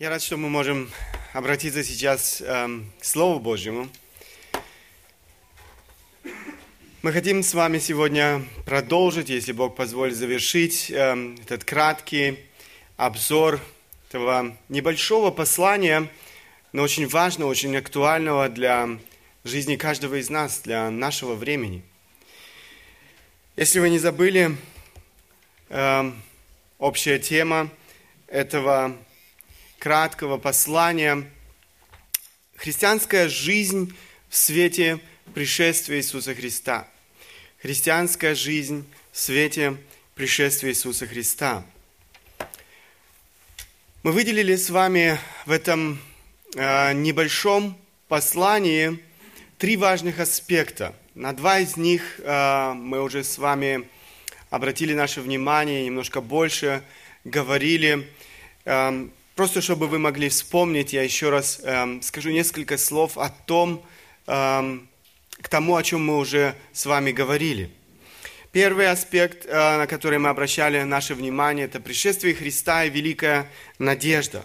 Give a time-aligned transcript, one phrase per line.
[0.00, 0.90] Я рад, что мы можем
[1.34, 3.88] обратиться сейчас эм, к Слову Божьему.
[7.02, 12.40] Мы хотим с вами сегодня продолжить, если Бог позволит, завершить эм, этот краткий
[12.96, 13.60] обзор
[14.08, 16.10] этого небольшого послания,
[16.72, 18.98] но очень важного, очень актуального для
[19.44, 21.84] жизни каждого из нас, для нашего времени.
[23.54, 24.56] Если вы не забыли,
[25.68, 26.20] эм,
[26.80, 27.70] общая тема
[28.26, 28.96] этого
[29.84, 31.30] краткого послания.
[32.56, 33.94] Христианская жизнь
[34.30, 34.98] в свете
[35.34, 36.88] пришествия Иисуса Христа.
[37.60, 39.76] Христианская жизнь в свете
[40.14, 41.66] пришествия Иисуса Христа.
[44.02, 46.00] Мы выделили с вами в этом
[46.54, 47.76] э, небольшом
[48.08, 48.98] послании
[49.58, 50.94] три важных аспекта.
[51.14, 53.86] На два из них э, мы уже с вами
[54.48, 56.82] обратили наше внимание, немножко больше
[57.24, 58.10] говорили.
[59.34, 63.84] Просто чтобы вы могли вспомнить, я еще раз эм, скажу несколько слов о том,
[64.28, 64.88] эм,
[65.40, 67.70] к тому, о чем мы уже с вами говорили.
[68.52, 74.44] Первый аспект, э, на который мы обращали наше внимание, это пришествие Христа и великая надежда.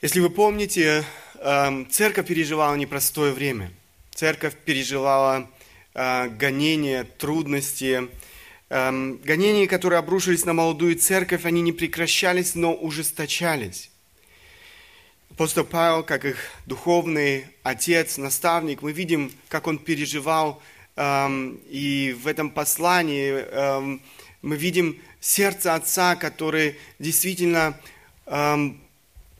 [0.00, 3.70] Если вы помните, э, церковь переживала непростое время.
[4.14, 5.50] Церковь переживала
[5.92, 8.08] э, гонения, трудности,
[8.74, 13.92] гонения, которые обрушились на молодую церковь, они не прекращались, но ужесточались.
[15.30, 20.60] Апостол Павел, как их духовный отец, наставник, мы видим, как он переживал,
[20.96, 24.02] эм, и в этом послании эм,
[24.42, 27.78] мы видим сердце отца, который действительно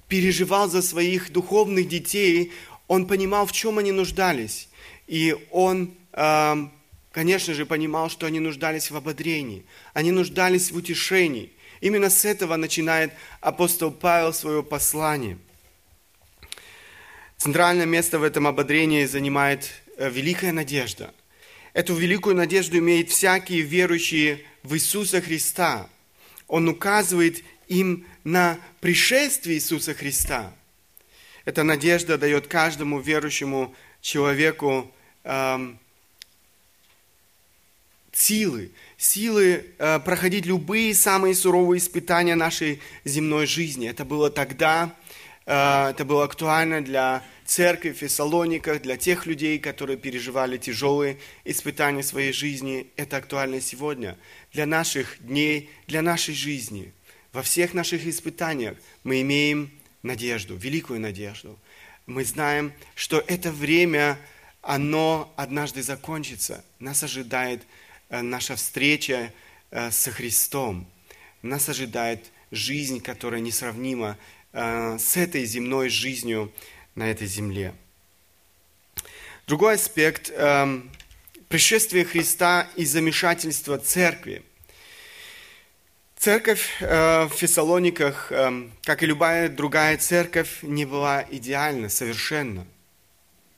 [0.09, 2.53] переживал за своих духовных детей,
[2.87, 4.69] он понимал, в чем они нуждались,
[5.07, 5.95] и он
[7.15, 11.53] конечно же, понимал, что они нуждались в ободрении, они нуждались в утешении.
[11.81, 15.39] Именно с этого начинает апостол Павел свое послание.
[17.37, 21.15] Центральное место в этом ободрении занимает э, великая надежда.
[21.73, 25.89] Эту великую надежду имеет всякие верующие в Иисуса Христа.
[26.49, 30.53] Он указывает им на пришествие Иисуса Христа.
[31.45, 34.93] Эта надежда дает каждому верующему человеку
[35.25, 35.79] эм,
[38.15, 43.89] силы, силы э, проходить любые самые суровые испытания нашей земной жизни.
[43.89, 44.95] Это было тогда,
[45.47, 52.03] э, это было актуально для церкви в Фессалониках, для тех людей, которые переживали тяжелые испытания
[52.03, 52.87] своей жизни.
[52.97, 54.17] Это актуально сегодня,
[54.53, 56.93] для наших дней, для нашей жизни.
[57.33, 59.71] Во всех наших испытаниях мы имеем
[60.03, 61.59] надежду, великую надежду.
[62.07, 64.19] Мы знаем, что это время,
[64.63, 66.65] оно однажды закончится.
[66.79, 67.63] Нас ожидает
[68.23, 69.33] наша встреча
[69.71, 70.87] э, со Христом.
[71.43, 74.17] Нас ожидает жизнь, которая несравнима
[74.53, 76.53] э, с этой земной жизнью
[76.95, 77.75] на этой земле.
[79.47, 80.33] Другой аспект–
[81.49, 84.43] пришествие Христа и замешательство церкви.
[86.17, 88.33] Церковь в Фессалониках,
[88.83, 92.67] как и любая другая церковь, не была идеальна совершенно.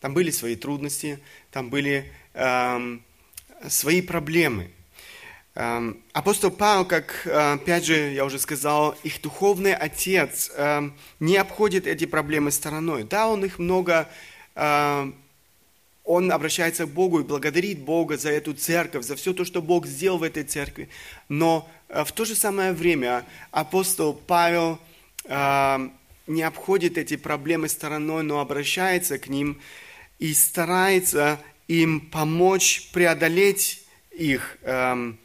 [0.01, 1.19] Там были свои трудности,
[1.51, 3.03] там были эм,
[3.69, 4.71] свои проблемы.
[5.59, 11.39] Эм, апостол Павел, как, э, опять же, я уже сказал, их духовный отец эм, не
[11.39, 13.05] обходит эти проблемы стороной.
[13.05, 14.07] Да, он их много,
[14.55, 15.13] э,
[16.05, 19.87] он обращается к Богу и благодарит Бога за эту церковь, за все то, что Бог
[19.87, 20.91] сделал в этой церкви.
[21.31, 24.79] Но э, в то же самое время апостол Павел
[26.29, 29.61] не обходит эти проблемы стороной, но обращается к ним
[30.21, 34.59] и старается им помочь преодолеть их.
[34.63, 35.19] Эм,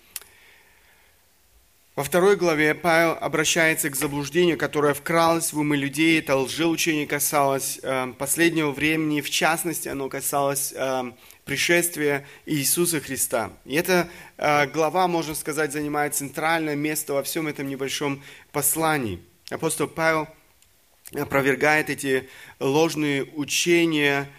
[1.95, 6.19] во второй главе Павел обращается к заблуждению, которое вкралось в умы людей.
[6.19, 11.15] Это лжеучение касалось эм, последнего времени, в частности, оно касалось эм,
[11.45, 13.51] пришествия Иисуса Христа.
[13.65, 19.21] И эта э, глава, можно сказать, занимает центральное место во всем этом небольшом послании.
[19.49, 20.27] Апостол Павел
[21.13, 22.29] опровергает эти
[22.59, 24.29] ложные учения,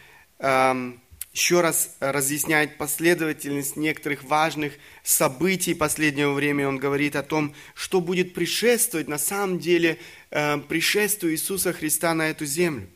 [1.32, 6.67] еще раз разъясняет последовательность некоторых важных событий последнего времени.
[6.67, 9.99] Он говорит о том, что будет предшествовать на самом деле
[10.31, 12.87] э, пришествию Иисуса Христа на эту землю.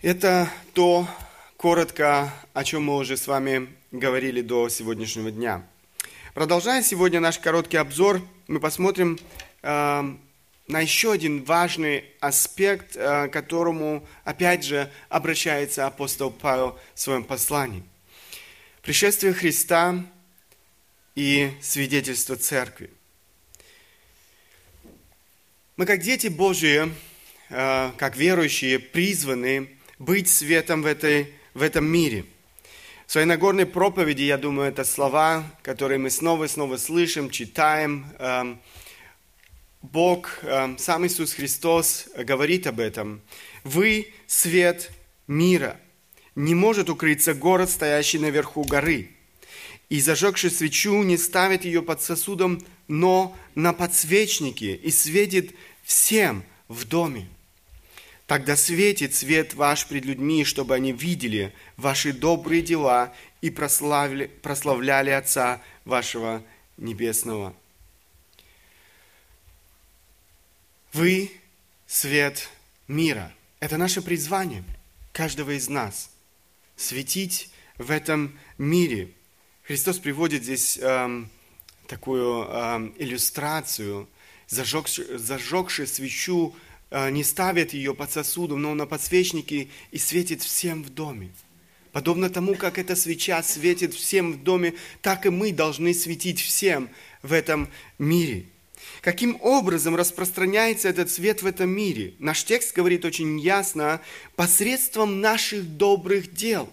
[0.00, 1.08] Это то,
[1.56, 5.66] коротко, о чем мы уже с вами говорили до сегодняшнего дня.
[6.34, 9.18] Продолжая сегодня наш короткий обзор, мы посмотрим
[9.62, 10.14] э,
[10.68, 17.24] на еще один важный аспект, э, к которому, опять же, обращается апостол Павел в своем
[17.24, 17.82] послании.
[18.82, 20.04] Пришествие Христа
[21.14, 22.90] и свидетельство Церкви.
[25.76, 26.92] Мы, как дети Божьи,
[27.48, 32.26] э, как верующие, призваны быть светом в, этой, в этом мире.
[33.06, 38.06] В своей Нагорной проповеди, я думаю, это слова, которые мы снова и снова слышим, читаем.
[39.82, 43.20] Бог, эм, сам Иисус Христос говорит об этом.
[43.62, 44.90] «Вы– свет
[45.28, 45.80] мира.
[46.34, 49.10] Не может укрыться город, стоящий наверху горы.
[49.88, 55.54] И зажегший свечу не ставит ее под сосудом, но на подсвечнике и светит
[55.84, 57.28] всем в доме.
[58.26, 65.10] Тогда светит свет ваш пред людьми, чтобы они видели ваши добрые дела и прославили, прославляли
[65.10, 66.42] Отца вашего
[66.76, 67.54] Небесного.
[70.92, 71.30] Вы–
[71.86, 72.48] свет
[72.86, 73.32] мира.
[73.60, 74.64] Это наше призвание,
[75.12, 76.10] каждого из нас.
[76.76, 79.12] Светить в этом мире.
[79.62, 81.30] Христос приводит здесь эм,
[81.86, 84.08] такую эм, иллюстрацию–
[84.48, 86.54] зажегший, зажегший свечу
[86.90, 91.30] э, не ставит ее под сосудом, но на подсвечнике и светит всем в доме.
[91.92, 96.90] Подобно тому, как эта свеча светит всем в доме, так и мы должны светить всем
[97.22, 97.68] в этом
[97.98, 98.46] мире.
[99.08, 102.12] Каким образом распространяется этот свет в этом мире?
[102.18, 104.02] Наш текст говорит очень ясно,
[104.36, 106.70] посредством наших добрых дел.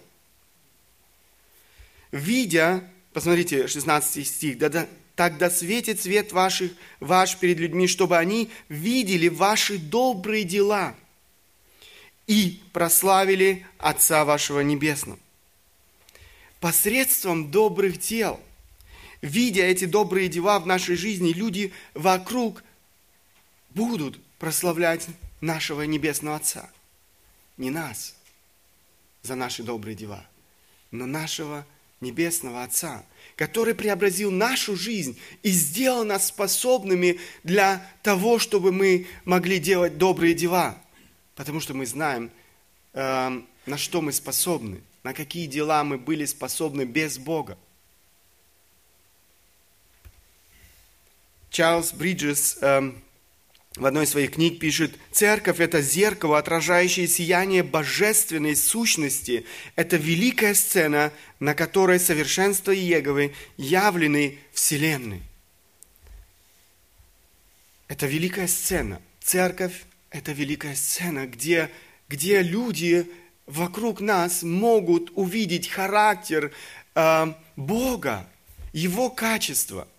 [2.12, 2.84] Видя,
[3.14, 9.28] посмотрите, 16 стих, да, да, Тогда светит свет ваших, ваш перед людьми, чтобы они видели
[9.28, 10.94] ваши добрые дела
[12.26, 15.18] и прославили Отца вашего Небесного.
[16.60, 18.38] Посредством добрых дел,
[19.22, 22.62] видя эти добрые дела в нашей жизни, люди вокруг
[23.70, 25.06] будут прославлять
[25.40, 26.70] нашего Небесного Отца.
[27.56, 28.14] Не нас
[29.22, 30.26] за наши добрые дела,
[30.90, 31.66] но нашего
[32.00, 33.04] Небесного Отца–
[33.36, 40.34] который преобразил нашу жизнь и сделал нас способными для того, чтобы мы могли делать добрые
[40.34, 40.78] дела.
[41.34, 42.30] Потому что мы знаем,
[42.94, 47.58] э, на что мы способны, на какие дела мы были способны без Бога.
[51.56, 52.92] Чарльз Бриджес э,
[53.76, 59.46] в одной из своих книг пишет, «Церковь– это зеркало, отражающее сияние божественной сущности.
[59.74, 65.22] Это великая сцена, на которой совершенство Иеговы явлены Вселенной».
[67.88, 69.00] Это великая сцена.
[69.22, 71.70] Церковь– это великая сцена, где,
[72.10, 73.10] где люди
[73.46, 76.52] вокруг нас могут увидеть характер
[76.94, 78.28] э, Бога,
[78.74, 79.88] Его качество–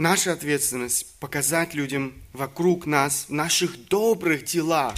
[0.00, 4.94] Наша ответственность– показать людям вокруг нас, в наших добрых делах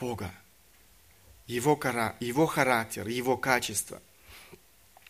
[0.00, 0.34] Бога,
[1.46, 1.80] Его,
[2.18, 4.02] его характер, Его качество.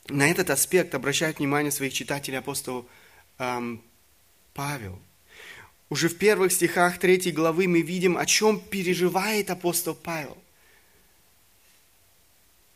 [0.09, 2.87] На этот аспект обращает внимание своих читателей апостол
[3.39, 3.83] эм,
[4.53, 5.01] Павел.
[5.89, 10.37] Уже в первых стихах третьей главы мы видим, о чем переживает апостол Павел.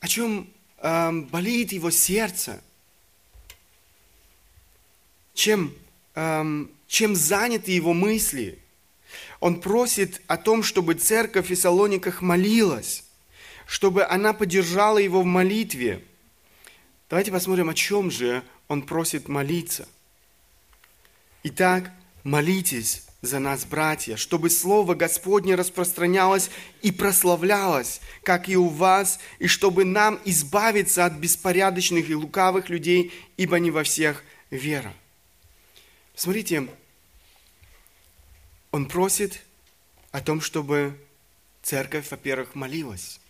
[0.00, 2.62] О чем эм, болит его сердце–
[5.34, 5.74] чем,
[6.14, 8.58] эм, чем заняты его мысли.
[9.40, 13.04] Он просит о том, чтобы церковь в Фессалониках молилась,
[13.66, 16.04] чтобы она поддержала его в молитве.
[17.08, 19.88] Давайте посмотрим, о чем же он просит молиться.
[21.42, 21.90] Итак,
[22.22, 26.50] молитесь за нас, братья, чтобы Слово Господне распространялось
[26.82, 33.12] и прославлялось, как и у вас, и чтобы нам избавиться от беспорядочных и лукавых людей,
[33.36, 34.94] ибо не во всех вера.
[36.20, 36.68] Смотрите,
[38.72, 39.40] он просит
[40.12, 41.00] о том, чтобы
[41.62, 43.20] церковь, во-первых, молилась.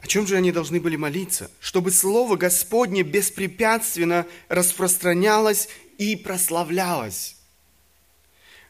[0.00, 1.50] О чем же они должны были молиться?
[1.58, 7.34] Чтобы Слово Господне беспрепятственно распространялось и прославлялось.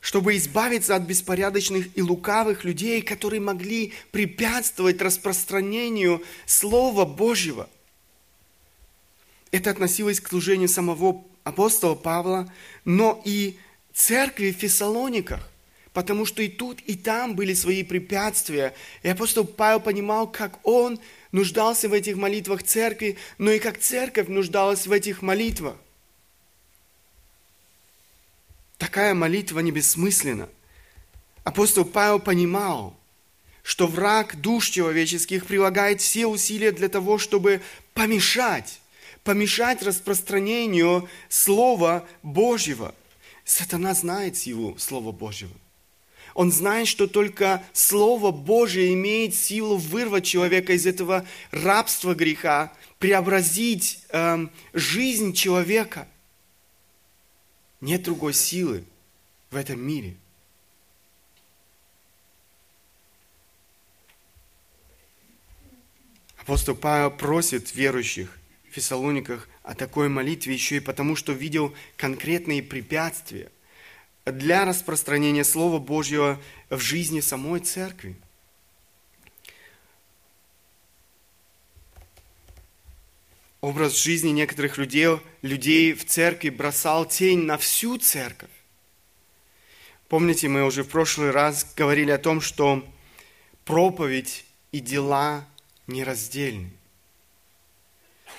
[0.00, 7.68] Чтобы избавиться от беспорядочных и лукавых людей, которые могли препятствовать распространению Слова Божьего–
[9.50, 12.52] это относилось к служению самого апостола Павла,
[12.84, 13.56] но и
[13.94, 15.48] церкви в Фессалониках,
[15.92, 18.74] потому что и тут, и там были свои препятствия.
[19.02, 21.00] И апостол Павел понимал, как он
[21.32, 25.76] нуждался в этих молитвах церкви, но и как церковь нуждалась в этих молитвах.
[28.76, 30.48] Такая молитва не бессмысленна.
[31.42, 32.96] Апостол Павел понимал,
[33.62, 37.60] что враг душ человеческих прилагает все усилия для того, чтобы
[37.92, 38.80] помешать
[39.28, 42.94] помешать распространению Слова Божьего.
[43.44, 45.52] Сатана знает силу Слова Божьего.
[46.32, 54.00] Он знает, что только Слово Божье имеет силу вырвать человека из этого рабства греха, преобразить
[54.08, 56.08] э, жизнь человека.
[57.82, 58.82] Нет другой силы
[59.50, 60.16] в этом мире.
[66.38, 68.37] Апостол Павел просит верующих
[68.78, 73.50] Фессалониках о такой молитве еще и потому, что видел конкретные препятствия
[74.24, 78.14] для распространения Слова Божьего в жизни самой церкви.
[83.60, 88.50] Образ жизни некоторых людей, людей в церкви бросал тень на всю церковь.
[90.08, 92.86] Помните, мы уже в прошлый раз говорили о том, что
[93.64, 95.44] проповедь и дела
[95.88, 96.77] нераздельны.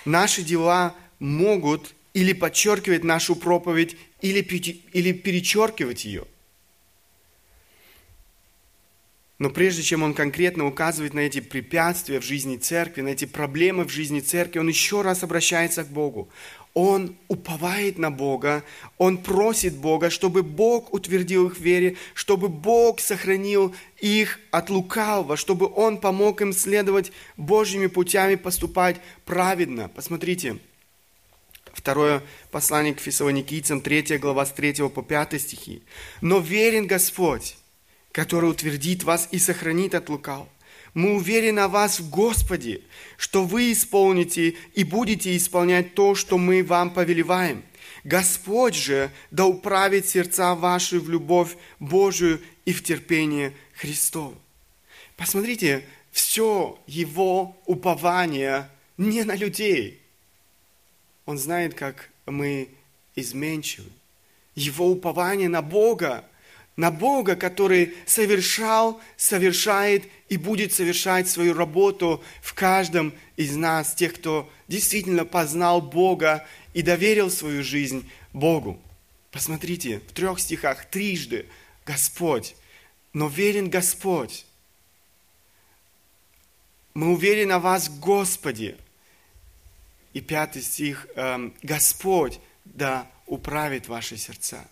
[0.05, 6.25] Наши дела могут или подчеркивать нашу проповедь, или, или перечеркивать ее.
[9.37, 13.85] Но прежде чем он конкретно указывает на эти препятствия в жизни церкви, на эти проблемы
[13.85, 16.29] в жизни церкви, он еще раз обращается к Богу
[16.73, 18.63] он уповает на Бога,
[18.97, 25.35] он просит Бога, чтобы Бог утвердил их в вере, чтобы Бог сохранил их от лукавого,
[25.35, 29.89] чтобы Он помог им следовать Божьими путями, поступать праведно.
[29.89, 30.59] Посмотрите,
[31.73, 32.21] второе
[32.51, 35.81] послание к фессалоникийцам, 3 глава с 3 по 5 стихи.
[36.21, 37.57] «Но верен Господь,
[38.11, 40.49] который утвердит вас и сохранит от лукавого.
[40.93, 42.81] Мы уверены о вас в Господе,
[43.17, 47.63] что вы исполните и будете исполнять то, что мы вам повелеваем.
[48.03, 54.35] Господь же да управит сердца ваши в любовь Божию и в терпение Христово.
[55.15, 60.01] Посмотрите, все его упование не на людей.
[61.25, 62.69] Он знает, как мы
[63.15, 63.89] изменчивы.
[64.55, 66.25] Его упование на Бога–
[66.75, 74.13] на Бога, который совершал, совершает и будет совершать свою работу в каждом из нас, тех,
[74.13, 78.79] кто действительно познал Бога и доверил свою жизнь Богу.
[79.31, 81.45] Посмотрите, в трех стихах трижды
[81.85, 82.55] Господь,
[83.13, 84.45] но верен Господь.
[86.93, 88.77] Мы уверены о вас, Господи.
[90.13, 94.65] И пятый стих, эм, Господь да управит ваши сердца.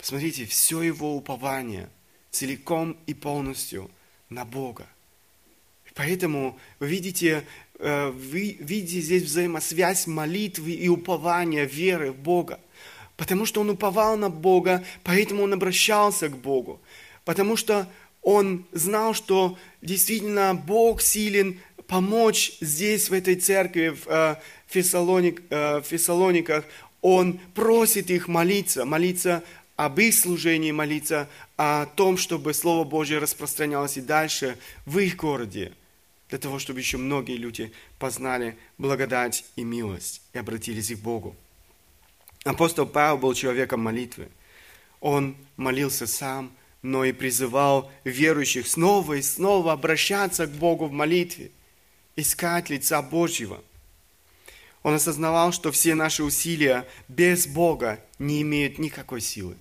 [0.00, 1.90] Посмотрите, все его упование
[2.30, 3.90] целиком и полностью
[4.30, 4.86] на Бога.
[5.94, 7.44] Поэтому вы видите,
[7.78, 12.60] э, вы видите здесь взаимосвязь молитвы и упования, веры в Бога.
[13.18, 16.80] Потому что он уповал на Бога, поэтому он обращался к Богу.
[17.26, 17.86] Потому что
[18.22, 25.82] он знал, что действительно Бог силен помочь здесь, в этой церкви, в э, Фессалоник, э,
[25.82, 26.64] Фессалониках.
[27.02, 29.42] Он просит их молиться, молиться
[29.80, 35.72] об их служении молиться, о том, чтобы Слово Божье распространялось и дальше в их городе,
[36.28, 41.34] для того, чтобы еще многие люди познали благодать и милость и обратились к Богу.
[42.44, 44.28] Апостол Павел был человеком молитвы.
[45.00, 51.52] Он молился сам, но и призывал верующих снова и снова обращаться к Богу в молитве,
[52.16, 53.64] искать лица Божьего.
[54.82, 59.56] Он осознавал, что все наши усилия без Бога не имеют никакой силы.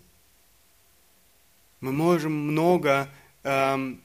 [1.81, 3.09] Мы можем много
[3.43, 3.95] э,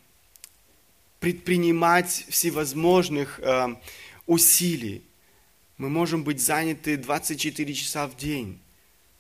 [1.18, 3.74] предпринимать всевозможных э,
[4.26, 5.02] усилий.
[5.76, 8.60] Мы можем быть заняты 24 часа в день.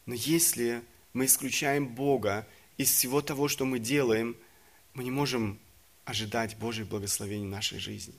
[0.06, 0.82] Но если
[1.12, 2.46] мы исключаем Бога
[2.76, 4.36] из всего того, что мы делаем,
[4.94, 5.58] мы не можем
[6.04, 8.14] ожидать Божьих благословений в нашей жизни.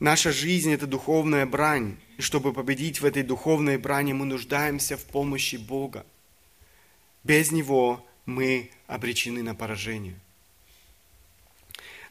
[0.00, 1.96] Наша жизнь– это духовная брань.
[2.18, 6.04] И чтобы победить в этой духовной брани, мы нуждаемся в помощи Бога.
[7.26, 10.14] Без Него мы обречены на поражение.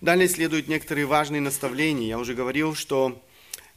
[0.01, 2.09] Далее следуют некоторые важные наставления.
[2.09, 3.23] Я уже говорил, что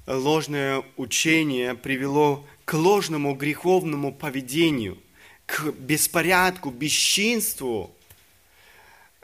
[0.08, 4.98] ложное учение привело к ложному греховному поведению,
[5.46, 7.94] к беспорядку, бесчинству,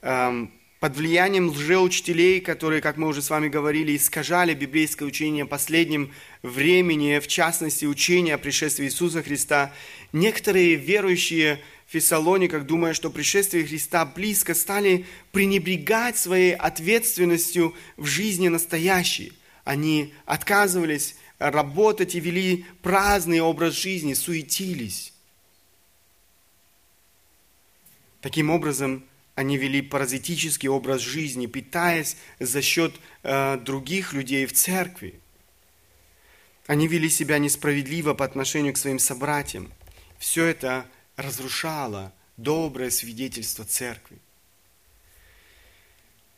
[0.00, 6.12] эм, под влиянием лжеучителей, которые, как мы уже с вами говорили, искажали библейское учение последнем
[6.42, 9.72] времени, в частности, учение о пришествии Иисуса Христа,
[10.12, 11.60] некоторые верующие–
[11.94, 19.32] Фессалониках, думая, что пришествие Христа близко, стали пренебрегать своей ответственностью в жизни настоящей.
[19.62, 25.12] Они отказывались работать и вели праздный образ жизни, суетились.
[28.20, 29.04] Таким образом,
[29.36, 35.20] они вели паразитический образ жизни, питаясь за счет э, других людей в церкви.
[36.66, 39.70] Они вели себя несправедливо по отношению к своим собратьям.
[40.18, 40.86] Все это
[41.16, 44.18] разрушало доброе свидетельство церкви.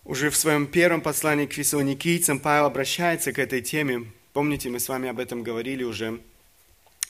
[0.04, 4.12] Уже в своем первом послании к фессалоникийцам Павел обращается к этой теме.
[4.32, 6.20] Помните, мы с вами об этом говорили уже.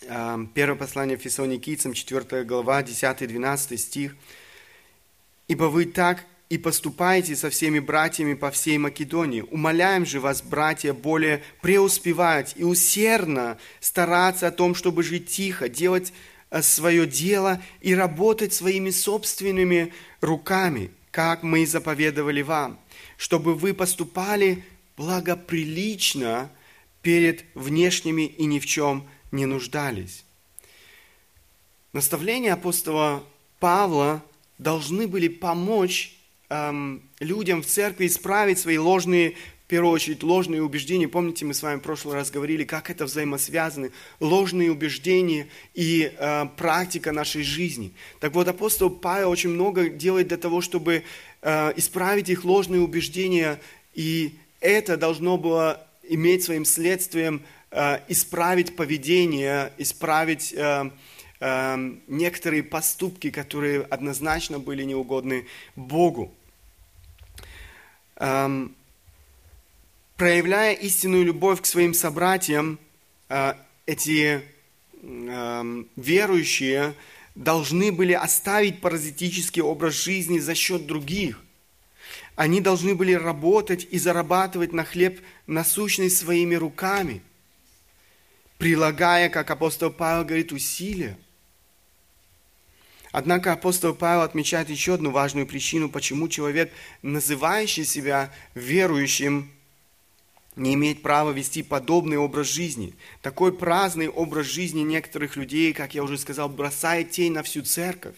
[0.08, 4.16] Эм, первое послание фессалоникийцам, 4 глава, 10-12 стих.
[5.48, 9.44] «Ибо вы так и поступаете со всеми братьями по всей Македонии.
[9.50, 16.12] Умоляем же вас, братья, более преуспевать и усердно стараться о том, чтобы жить тихо, делать
[16.62, 22.78] свое дело и работать своими собственными руками, как мы заповедовали вам,
[23.16, 24.64] чтобы вы поступали
[24.96, 26.50] благоприлично
[27.02, 30.24] перед внешними и ни в чем не нуждались.
[31.92, 33.24] Наставления апостола
[33.58, 34.22] Павла
[34.58, 36.16] должны были помочь
[36.48, 39.34] эм, людям в церкви исправить свои ложные,
[39.66, 41.08] в первую очередь, ложные убеждения.
[41.08, 46.46] Помните, мы с вами в прошлый раз говорили, как это взаимосвязаны, ложные убеждения и э,
[46.56, 47.92] практика нашей жизни.
[48.20, 51.02] Так вот, апостол Павел очень много делает для того, чтобы
[51.42, 53.58] э, исправить их ложные убеждения,
[53.92, 57.42] и это должно было иметь своим следствием
[57.72, 60.92] э, исправить поведение, исправить э,
[61.40, 66.32] э, некоторые поступки, которые однозначно были неугодны Богу.
[68.18, 68.76] Эм,
[70.16, 72.78] проявляя истинную любовь к своим собратьям,
[73.28, 73.54] э,
[73.84, 74.42] эти
[75.02, 76.94] э, верующие
[77.34, 81.42] должны были оставить паразитический образ жизни за счет других.
[82.34, 87.22] Они должны были работать и зарабатывать на хлеб насущный своими руками,
[88.58, 91.18] прилагая, как апостол Павел говорит, усилия.
[93.12, 96.70] Однако апостол Павел отмечает еще одну важную причину, почему человек,
[97.00, 99.50] называющий себя верующим,
[100.56, 102.94] не имеет права вести подобный образ жизни.
[103.22, 108.16] Такой праздный образ жизни некоторых людей, как я уже сказал, бросает тень на всю церковь.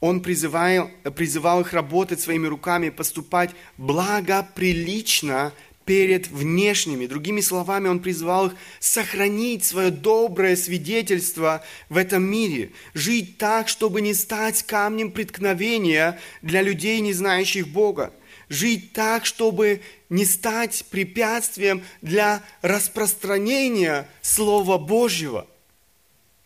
[0.00, 5.52] Он призывал, призывал их работать своими руками, поступать благоприлично
[5.86, 7.06] перед внешними.
[7.06, 14.00] Другими словами, он призвал их сохранить свое доброе свидетельство в этом мире, жить так, чтобы
[14.00, 18.12] не стать камнем преткновения для людей, не знающих Бога,
[18.48, 25.46] жить так, чтобы не стать препятствием для распространения Слова Божьего–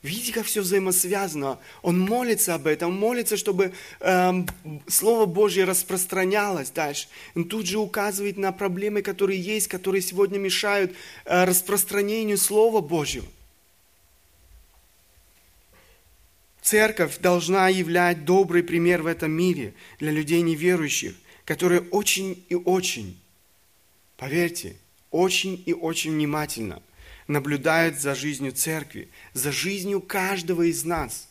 [0.02, 1.58] Видите, как все взаимосвязано.
[1.82, 4.46] Он молится об этом, молится, чтобы эм,
[4.88, 7.08] Слово Божье распространялось дальше.
[7.34, 10.92] Он тут же указывает на проблемы, которые есть, которые сегодня мешают
[11.26, 13.26] э, распространению Слова Божьего.
[16.62, 21.14] Церковь должна являть добрый пример в этом мире для людей неверующих,
[21.50, 23.20] которые очень и очень,
[24.16, 24.76] поверьте,
[25.10, 26.80] очень и очень внимательно–
[27.26, 31.28] наблюдает за жизнью церкви, за жизнью каждого из нас,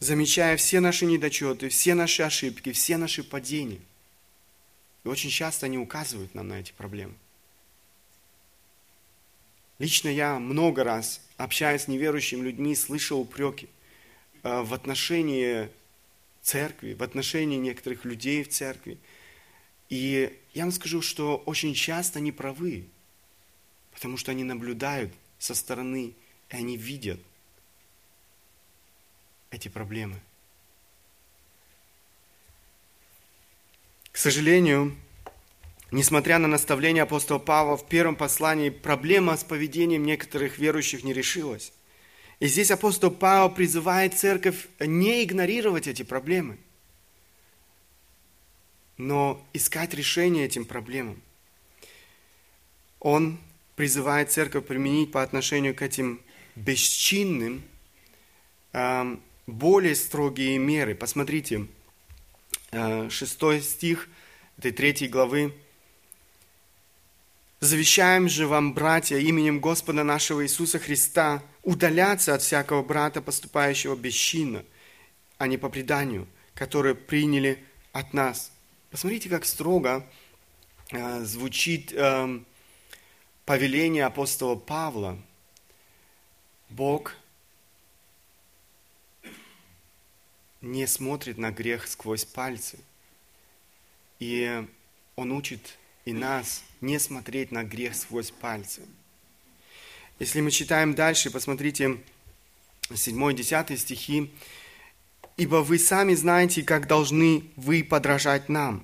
[0.00, 3.80] замечая все наши недочеты, все наши ошибки, все наши падения.
[5.04, 7.14] И очень часто они указывают нам на эти проблемы.
[9.78, 13.68] Лично я много раз, общаясь с неверующими людьми, слышал упреки
[14.42, 15.68] э, в отношении
[16.46, 18.98] церкви, в отношении некоторых людей в церкви.
[19.88, 22.86] И я вам скажу, что очень часто они правы.
[23.92, 26.14] Потому что они наблюдают со стороны,
[26.50, 27.20] и они видят
[29.50, 30.20] эти проблемы.
[34.12, 34.96] К сожалению,
[35.90, 41.72] несмотря на наставление апостола Павла в первом послании, проблема с поведением некоторых верующих не решилась.
[42.38, 46.58] И здесь апостол Павел призывает церковь не игнорировать эти проблемы,
[48.98, 51.22] но искать решение этим проблемам.
[53.00, 53.38] Он
[53.74, 56.20] призывает церковь применить по отношению к этим
[56.56, 57.62] бесчинным
[58.72, 60.94] эм, более строгие меры.
[60.94, 61.66] Посмотрите,
[62.72, 64.08] э, шестой стих
[64.58, 65.54] этой третьей главы.
[67.60, 74.64] «Завещаем же вам, братья, именем Господа нашего Иисуса Христа, удаляться от всякого брата, поступающего бесчинно,
[75.38, 78.52] а не по преданию, которое приняли от нас».
[78.90, 80.06] Посмотрите, как строго
[80.90, 82.40] э, звучит э,
[83.44, 85.18] повеление апостола Павла,
[86.68, 87.14] Бог
[90.60, 92.78] не смотрит на грех сквозь пальцы.
[94.18, 94.66] И
[95.14, 98.82] Он учит и нас не смотреть на грех сквозь пальцы.
[100.18, 101.98] Если мы читаем дальше, посмотрите
[102.88, 104.30] 7-10 стихи.
[105.36, 108.82] «Ибо вы сами знаете, как должны вы подражать нам,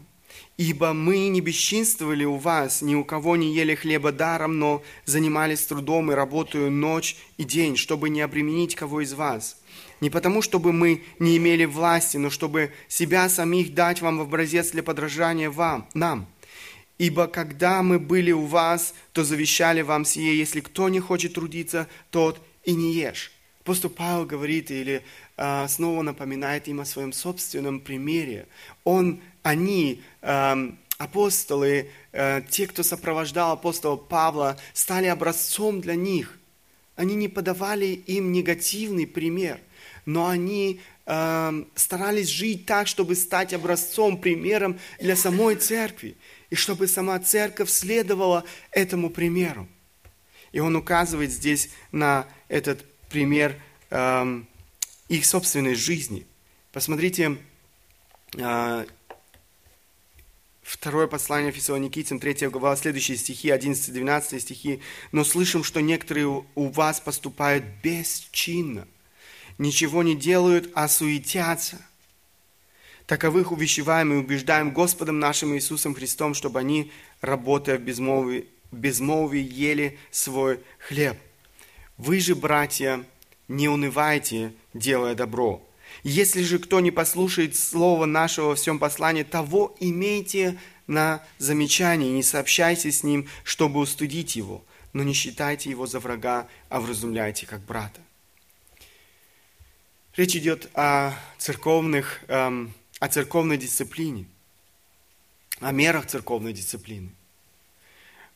[0.59, 5.65] Ибо мы не бесчинствовали у вас, ни у кого не ели хлеба даром, но занимались
[5.65, 9.57] трудом и работаю ночь и день, чтобы не обременить кого из вас.
[10.01, 14.71] Не потому, чтобы мы не имели власти, но чтобы себя самих дать вам в образец
[14.71, 16.29] для подражания вам, нам.
[17.03, 21.89] Ибо когда мы были у вас, то завещали вам сие, если кто не хочет трудиться,
[22.13, 23.33] тот и не ешь.
[23.63, 25.03] Апостол Павел говорит или
[25.37, 28.47] а, снова напоминает им о своем собственном примере.
[28.85, 30.57] Он, они, а,
[30.97, 36.39] апостолы, а, те, кто сопровождал апостола Павла, стали образцом для них.
[36.95, 39.59] Они не подавали им негативный пример–
[40.07, 46.17] но они э, старались жить так, чтобы стать образцом, примером для самой церкви,
[46.53, 49.67] и чтобы сама церковь следовала этому примеру.
[50.53, 54.43] И он указывает здесь на этот пример э,
[55.09, 56.27] их собственной жизни.
[56.71, 57.39] Посмотрите,
[58.37, 58.85] э,
[60.63, 64.81] Второе послание Фессалоникийцам, 3 глава, следующие стихи, 11-12 стихи.
[65.11, 68.87] «Но слышим, что некоторые у вас поступают бесчинно,
[69.57, 71.79] ничего не делают, а суетятся.
[73.07, 79.99] Таковых увещеваем и убеждаем Господом нашим Иисусом Христом, чтобы они, работая в безмолвии, безмолвии, ели
[80.11, 81.17] свой хлеб.
[81.97, 83.05] Вы же, братья,
[83.49, 85.67] не унывайте, делая добро.
[86.03, 92.23] Если же кто не послушает слова нашего во всем послании, того имейте на замечание, не
[92.23, 97.61] сообщайте с ним, чтобы устудить его, но не считайте его за врага, а вразумляйте как
[97.63, 98.01] брата.
[100.17, 104.27] Речь идет о церковных, эм, о церковной дисциплине,
[105.59, 107.11] о мерах церковной дисциплины.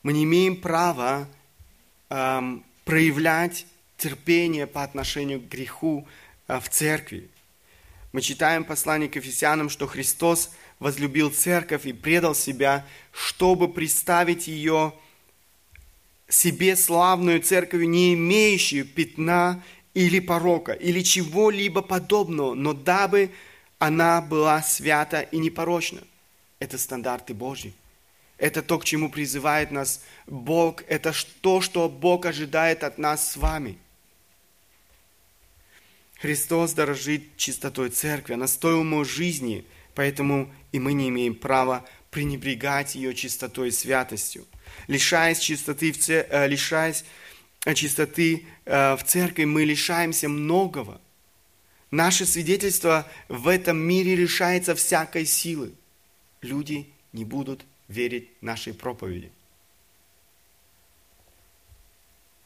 [0.03, 1.29] Мы не имеем права
[2.09, 3.65] эм, проявлять
[3.97, 6.09] терпение по отношению к греху
[6.49, 7.31] э, в церкви.
[8.11, 10.51] Мы читаем послание к Ефесянам, что Христос
[10.81, 14.93] возлюбил церковь и предал себя, чтобы представить ее
[16.29, 19.63] себе славную церковью, не имеющую пятна
[19.95, 23.31] или порока, или чего-либо подобного, но дабы
[23.79, 26.01] она была свята и непорочна.
[26.59, 27.75] Это стандарты Божьи.
[28.39, 30.83] Это то, к чему призывает нас Бог.
[30.89, 33.79] Это то, что Бог ожидает от нас с вами.
[36.19, 38.35] Христос дорожит чистотой церкви.
[38.35, 44.47] Она стоила ему жизни, поэтому и мы не имеем права пренебрегать ее чистотой и святостью.
[44.87, 46.27] Лишаясь чистоты, в цер...
[46.31, 47.05] Э, лишаясь
[47.75, 51.01] чистоты э, в церкви, мы лишаемся многого.
[51.91, 55.73] Наше свидетельство в этом мире лишается всякой силы.
[56.43, 59.31] Люди не будут верить нашей проповеди.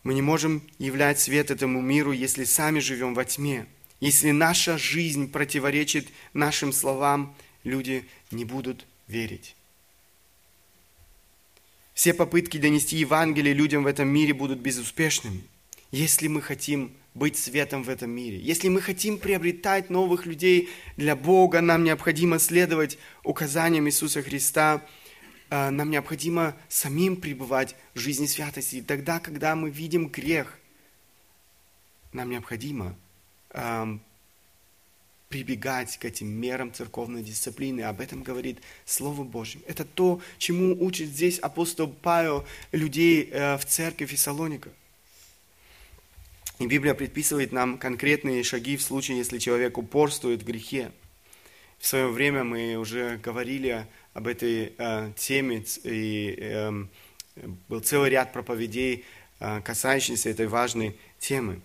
[0.03, 3.67] Мы не можем являть свет этому миру, если сами живем во тьме.
[4.01, 9.55] Если наша жизнь противоречит нашим словам, люди не будут верить.
[11.93, 15.43] Все попытки донести Евангелие людям в этом мире будут безуспешными,
[15.91, 18.39] если мы хотим быть светом в этом мире.
[18.39, 24.83] Если мы хотим приобретать новых людей для Бога, нам необходимо следовать указаниям Иисуса Христа,
[25.51, 28.77] а, нам необходимо самим пребывать в жизни святости.
[28.77, 30.59] И тогда, когда мы видим грех,
[32.13, 32.97] нам необходимо
[35.29, 37.83] прибегать к этим мерам церковной дисциплины.
[37.83, 39.61] Об этом говорит Слово Божье.
[39.67, 44.71] Это то, чему учит здесь апостол Павел людей э, в церкви Фессалоника.
[46.61, 50.93] И Библия предписывает нам конкретные шаги в случае, если человек упорствует в грехе.
[51.79, 56.85] В свое время мы уже говорили об этой э, теме, и э,
[57.67, 59.07] был целый ряд проповедей,
[59.39, 61.63] э, касающихся этой важной темы.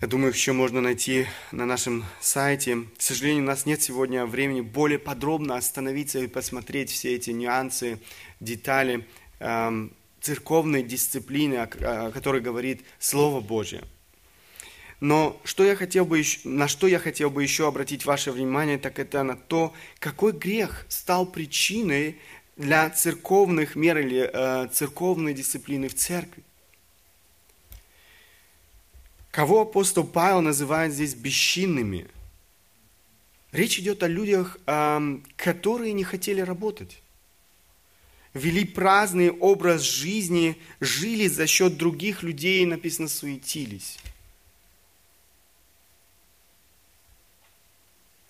[0.00, 2.84] Я думаю, еще можно найти на нашем сайте.
[2.96, 8.00] К сожалению, у нас нет сегодня времени более подробно остановиться и посмотреть все эти нюансы,
[8.40, 9.06] детали
[9.40, 9.92] эм,
[10.24, 13.84] церковной дисциплины, о, которой говорит Слово Божье.
[15.00, 18.78] Но что я хотел бы еще, на что я хотел бы еще обратить ваше внимание,
[18.78, 22.18] так это на то, какой грех стал причиной
[22.56, 26.42] для церковных мер или э, церковной дисциплины в церкви.
[29.30, 32.06] Кого апостол Павел называет здесь бесчинными?
[33.52, 34.58] Речь идет о людях,
[35.36, 37.03] которые не хотели работать.
[38.34, 43.98] Вели праздный образ жизни, жили за счет других людей, написано, суетились.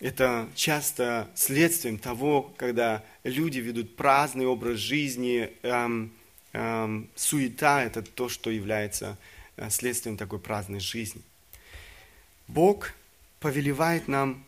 [0.01, 6.13] Это часто следствием того, когда люди ведут праздный образ жизни, эм,
[6.53, 9.17] эм, суета– это то, что является
[9.57, 11.23] Э, следствием такой праздной жизни.
[12.49, 12.93] Бог
[13.41, 14.45] повелевает нам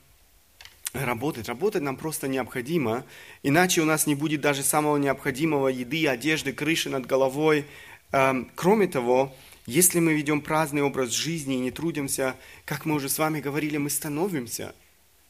[1.04, 1.48] работать.
[1.48, 3.04] Работать нам просто необходимо,
[3.42, 7.66] иначе у нас не будет даже самого необходимого еды, одежды, крыши над головой.
[8.12, 9.34] Эм, кроме того,
[9.66, 13.78] Если мы ведем праздный образ жизни и не трудимся, как мы уже с вами говорили,
[13.78, 14.74] мы становимся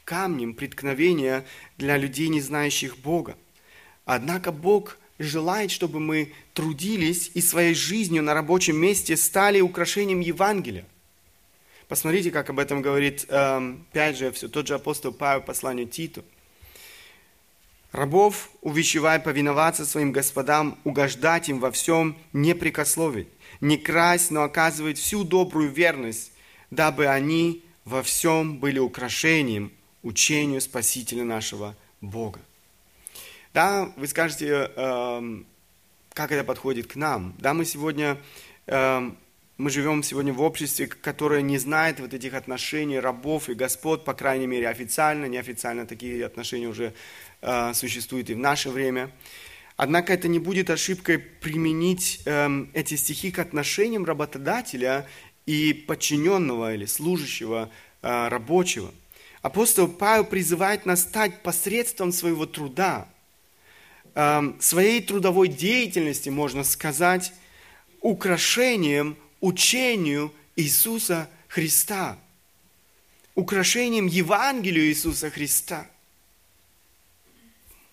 [0.04, 1.46] камнем преткновения
[1.78, 3.36] для людей, не знающих Бога.
[4.04, 10.84] Однако Бог желает, чтобы мы трудились и своей жизнью на рабочем месте стали украшением Евангелия.
[11.88, 16.24] Посмотрите, как об этом говорит, эм, опять же, все тот же апостол Павел посланию Титу.
[17.92, 23.28] Рабов увещевай повиноваться своим господам, угождать им во всем, не прикословить
[23.60, 26.32] не красть, но оказывать всю добрую верность,
[26.70, 29.72] дабы они во всем были украшением
[30.02, 32.40] учению Спасителя нашего Бога.
[33.54, 35.42] Да, вы скажете, э,
[36.12, 37.34] как это подходит к нам.
[37.38, 38.18] Да, мы сегодня,
[38.66, 39.10] э,
[39.58, 44.12] мы живем сегодня в обществе, которое не знает вот этих отношений рабов и господ, по
[44.12, 46.92] крайней мере, официально, неофициально такие отношения уже
[47.40, 49.10] э, существуют и в наше время.
[49.78, 55.06] Однако это не будет ошибкой применить э, эти стихи к отношениям работодателя
[55.46, 57.70] и подчиненного или служащего,
[58.02, 58.92] э, рабочего.
[59.40, 63.08] Апостол Павел призывает нас стать посредством своего труда,
[64.14, 67.32] э, своей трудовой деятельности, можно сказать,
[68.02, 72.18] украшением учению Иисуса Христа,
[73.34, 75.90] украшением Евангелию Иисуса Христа–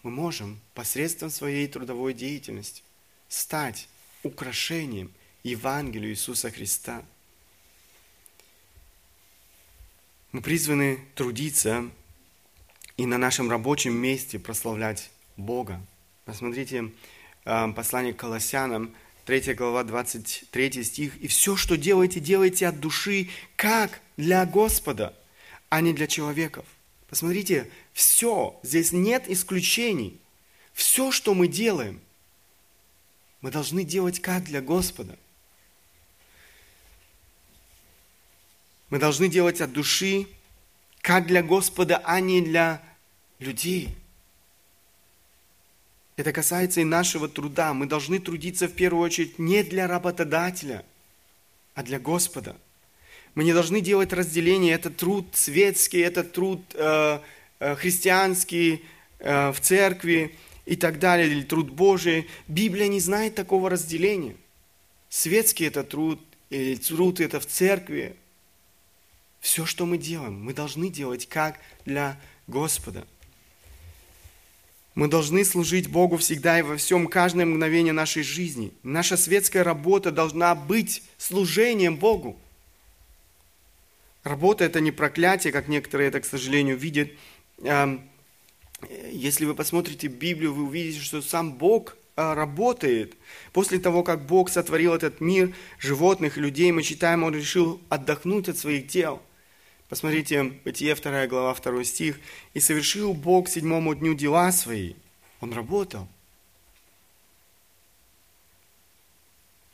[0.04, 2.84] мы можем посредством своей трудовой деятельности
[3.30, 3.88] стать
[4.22, 5.12] украшением
[5.44, 7.04] Евангелию Иисуса Христа.
[10.34, 11.90] Мы призваны трудиться
[12.98, 15.80] и на нашем рабочем месте прославлять Бога.
[16.26, 16.92] Посмотрите
[17.46, 18.94] э, послание к Колоссянам,
[19.26, 21.16] 3 глава, 23 стих.
[21.22, 25.14] «И все, что делаете, делайте от души, как для Господа,
[25.70, 26.66] а не для человеков».
[27.08, 30.20] Посмотрите, все, здесь нет исключений.
[30.74, 32.02] Все, что мы делаем,
[33.42, 35.18] мы должны делать как для Господа.
[38.90, 40.28] Мы должны делать от души,
[41.02, 42.82] как для Господа, а не для
[43.40, 43.96] людей.
[46.16, 47.74] Это касается и нашего труда.
[47.74, 50.86] Мы должны трудиться в первую очередь не для работодателя,
[51.74, 52.56] а для Господа.
[53.36, 57.20] Мы не должны делать разделение, это труд светский, это труд э,
[57.64, 58.84] Э, христианский,
[59.20, 62.28] э, в церкви и так далее, или труд Божий.
[62.50, 64.36] Библия не знает такого разделения.
[65.08, 68.18] Светский это труд, или труд это в церкви.
[69.40, 73.08] Все, что мы делаем, мы должны делать как для Господа.
[74.96, 78.72] Мы должны служить Богу всегда и во всем, каждое мгновение нашей жизни.
[78.84, 82.38] Наша светская работа должна быть служением Богу.
[84.24, 87.10] Работа– это не проклятие, как некоторые это, к сожалению, видят–
[89.12, 93.16] если вы посмотрите Библию, вы увидите, что сам Бог а, работает.
[93.52, 98.58] После того, как Бог сотворил этот мир, животных, людей, мы читаем, Он решил отдохнуть от
[98.58, 99.22] своих дел.
[99.94, 102.20] Посмотрите, Бытие 2 глава 2 стих.
[102.56, 104.96] «И совершил Бог седьмому дню дела свои».
[105.40, 106.08] Он работал.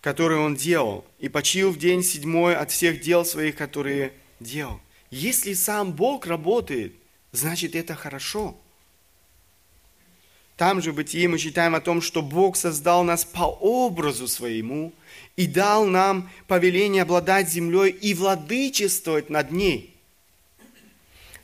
[0.02, 4.80] которые он делал, и почил в день седьмой от всех дел своих, которые делал.
[5.10, 6.94] Если сам Бог работает,
[7.34, 8.58] значит это хорошо.
[10.56, 14.94] Там же в Бытии мы читаем о том, что Бог создал нас по образу своему
[15.36, 19.99] и дал нам повеление обладать землей и владычествовать над ней.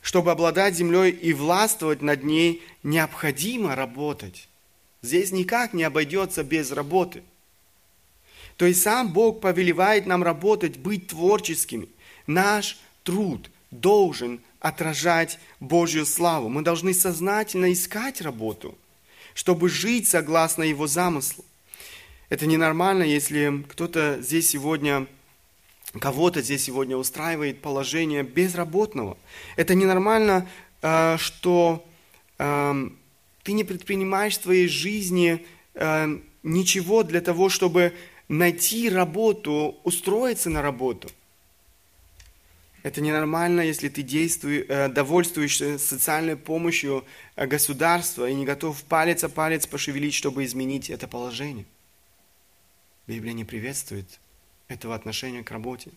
[0.05, 4.47] Чтобы обладать землей и властвовать над ней, необходимо работать.
[5.01, 7.23] Здесь никак не обойдется без работы.
[8.55, 11.89] То есть сам Бог повелевает нам работать, быть творческими.
[12.27, 16.49] Наш труд должен отражать Божью славу.
[16.49, 18.77] Мы должны сознательно искать работу,
[19.33, 21.43] чтобы жить согласно Его замыслу.
[22.29, 25.07] Это ненормально, если кто-то здесь сегодня,
[25.99, 29.17] кого-то здесь сегодня устраивает положение безработного.
[29.55, 30.47] Это ненормально,
[30.81, 31.85] э, что
[32.37, 32.89] э,
[33.43, 37.93] ты не предпринимаешь в твоей жизни э, ничего для того, чтобы
[38.27, 41.09] найти работу, устроиться на работу–
[42.85, 47.03] это ненормально, если ты действуешь, э, довольствуешься социальной помощью
[47.35, 51.65] государства и не готов палец о палец пошевелить, чтобы изменить это положение.
[53.07, 54.19] Библия не приветствует
[54.67, 55.91] этого отношения к работе.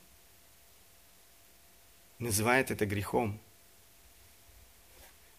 [2.18, 3.38] Называет это грехом.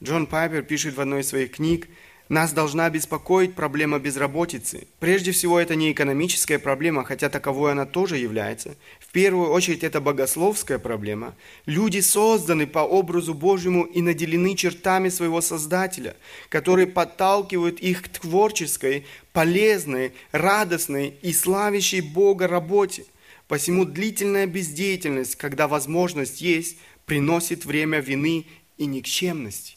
[0.02, 1.90] Джон Пайпер пишет в одной из своих книг,
[2.30, 4.88] нас должна беспокоить проблема безработицы.
[5.00, 8.76] Прежде всего, это не экономическая проблема, хотя таковой она тоже является.
[9.00, 11.34] В первую очередь, это богословская проблема.
[11.66, 16.16] Люди созданы по образу Божьему и наделены чертами своего Создателя,
[16.50, 23.06] которые подталкивают их к творческой, полезной, радостной и славящей Бога работе.
[23.50, 28.46] Посему длительная бездеятельность, когда возможность есть, приносит время вины
[28.78, 29.76] и никчемности.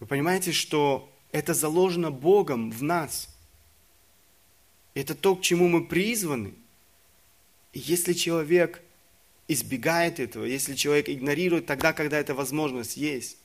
[0.00, 3.34] Вы понимаете, что это заложено Богом в нас.
[4.92, 6.52] Это то, к чему мы призваны.
[7.72, 8.82] И если человек
[9.48, 13.38] избегает этого, если человек игнорирует тогда, когда эта возможность есть,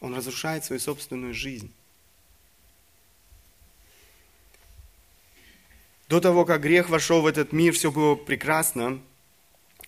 [0.00, 1.72] он разрушает свою собственную жизнь.
[6.08, 9.00] До того, как грех вошел в этот мир, все было прекрасно.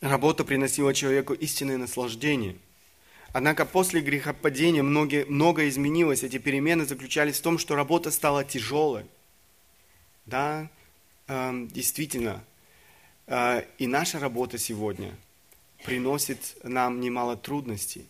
[0.00, 2.56] Работа приносила человеку истинное наслаждение.
[3.32, 6.22] Однако после грехопадения многие, многое изменилось.
[6.22, 9.04] Эти перемены заключались в том, что работа стала тяжелой.
[10.24, 10.70] Да,
[11.28, 12.42] э, действительно.
[13.26, 15.14] Э, и наша работа сегодня
[15.84, 18.06] приносит нам немало трудностей.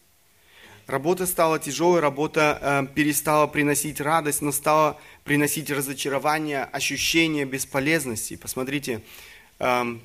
[0.87, 8.37] Работа стала тяжелой, работа э, перестала приносить радость, но стала приносить разочарование, ощущение бесполезности.
[8.37, 9.03] Посмотрите,
[9.59, 9.99] э,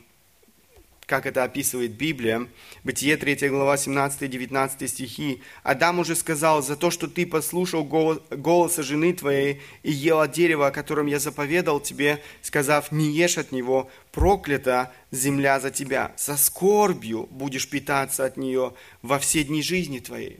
[1.06, 2.48] как это описывает Библия.
[2.84, 5.44] Бытие 3 глава 17-19 стихи.
[5.62, 10.68] Адам уже сказал, за то, что ты послушал голоса жены твоей и ел от дерева,
[10.68, 16.12] о котором я заповедал тебе, сказав, не ешь от него, проклята земля за тебя.
[16.16, 20.40] Со скорбью будешь питаться от нее во все дни жизни твоей.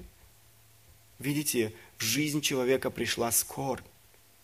[1.22, 3.86] Видите, в жизнь человека пришла скорбь.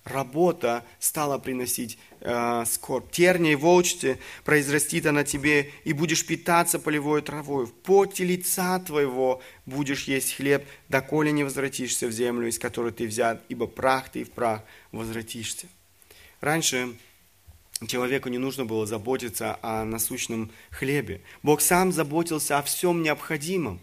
[0.04, 3.12] Работа стала приносить э, скорбь.
[3.12, 7.66] Терния и волчцы произрастит она тебе, и будешь питаться полевой травой.
[7.66, 13.06] В поте лица твоего будешь есть хлеб, доколе не возвратишься в землю, из которой ты
[13.06, 14.62] взят, ибо прах ты и в прах
[14.94, 15.68] возвратишься.
[16.40, 16.96] Раньше
[17.86, 21.22] человеку не нужно было заботиться о насущном хлебе.
[21.44, 23.82] Бог сам заботился о всем необходимом.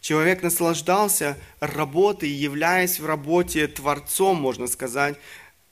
[0.00, 5.16] Человек наслаждался работой, являясь в работе творцом, можно сказать.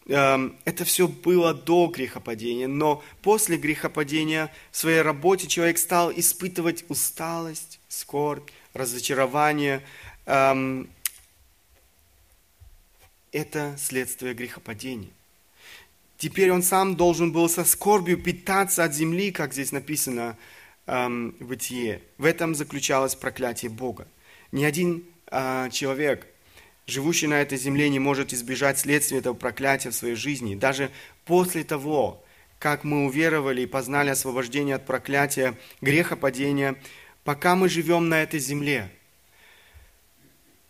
[0.08, 6.84] Эм, это все было до грехопадения, но после грехопадения в своей работе человек стал испытывать
[6.88, 9.82] усталость, скорбь, разочарование.
[10.26, 10.88] Эм,
[13.32, 15.10] это следствие грехопадения.
[16.18, 20.36] Теперь он сам должен был со скорбью питаться от земли, как здесь написано
[20.86, 22.00] эм, в Бытие.
[22.16, 24.06] В этом заключалось проклятие Бога.
[24.52, 26.26] Ни один а, человек,
[26.86, 30.54] живущий на этой земле, не может избежать следствия этого проклятия в своей жизни.
[30.54, 30.90] Даже
[31.24, 32.24] после того,
[32.58, 36.76] как мы уверовали и познали освобождение от проклятия, греха падения,
[37.24, 38.90] пока мы живем на этой земле,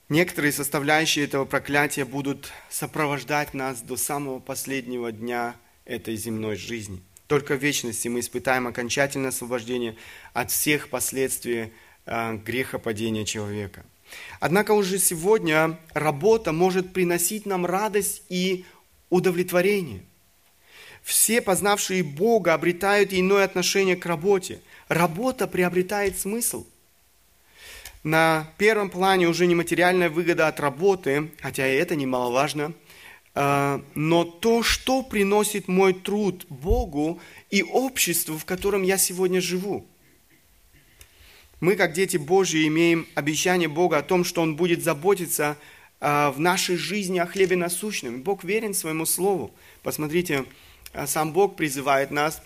[0.08, 7.02] некоторые составляющие этого проклятия будут сопровождать нас до самого последнего дня этой земной жизни.
[7.26, 9.96] Только в вечности мы испытаем окончательное освобождение
[10.32, 11.72] от всех последствий
[12.06, 13.84] грехопадения человека.
[14.40, 18.64] Однако уже сегодня работа может приносить нам радость и
[19.10, 20.02] удовлетворение.
[21.02, 24.60] Все, познавшие Бога, обретают иное отношение к работе.
[24.88, 26.66] Работа приобретает смысл.
[28.02, 32.72] На первом плане уже не материальная выгода от работы, хотя и это немаловажно,
[33.34, 39.86] э, но то, что приносит мой труд Богу и обществу, в котором я сегодня живу–
[41.60, 45.56] мы, как дети Божьи, имеем обещание Бога о том, что Он будет заботиться
[46.00, 48.22] а, в нашей жизни о хлебе насущном.
[48.22, 49.54] Бог верен своему Слову.
[49.82, 50.44] Посмотрите,
[50.92, 52.42] а, сам Бог призывает нас.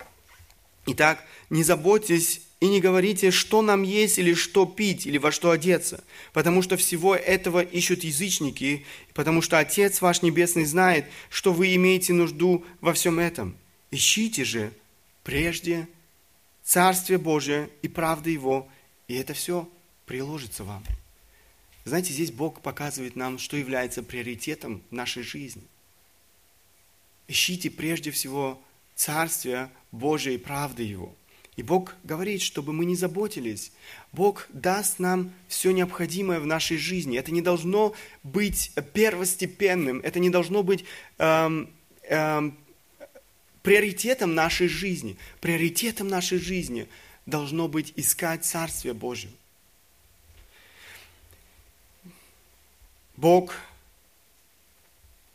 [0.87, 5.51] Итак, не заботьтесь и не говорите, что нам есть или что пить, или во что
[5.51, 11.75] одеться, потому что всего этого ищут язычники, потому что Отец ваш Небесный знает, что вы
[11.75, 13.57] имеете нужду во всем этом.
[13.91, 14.73] Ищите же
[15.25, 15.89] прежде
[16.63, 18.69] Царствие Божие и правды Его,
[19.11, 19.69] и это все
[20.07, 20.85] приложится вам.
[21.85, 25.65] Знаете, здесь Бог показывает нам, что является приоритетом нашей жизни.
[27.27, 28.63] Ищите прежде всего
[28.95, 31.13] Царствие Божие и правды Его.
[31.57, 33.73] И Бог говорит, чтобы мы не заботились.
[34.13, 37.19] Бог даст нам все необходимое в нашей жизни.
[37.19, 40.85] Это не должно быть первостепенным, это не должно быть
[41.19, 41.69] эм,
[42.05, 42.57] эм,
[43.65, 45.17] приоритетом нашей жизни.
[45.41, 46.87] Приоритетом нашей жизни–
[47.31, 49.33] должно быть искать Царствие Божие.
[53.17, 53.55] Бог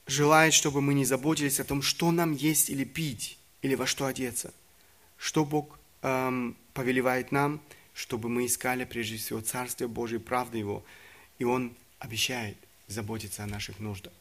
[0.07, 4.05] желает, чтобы мы не заботились о том, что нам есть или пить, или во что
[4.05, 4.53] одеться.
[5.17, 7.61] Что Бог эм, повелевает нам,
[7.93, 10.83] чтобы мы искали прежде всего Царствие Божие, правду Его,
[11.39, 12.57] и Он обещает
[12.87, 14.13] заботиться о наших нуждах.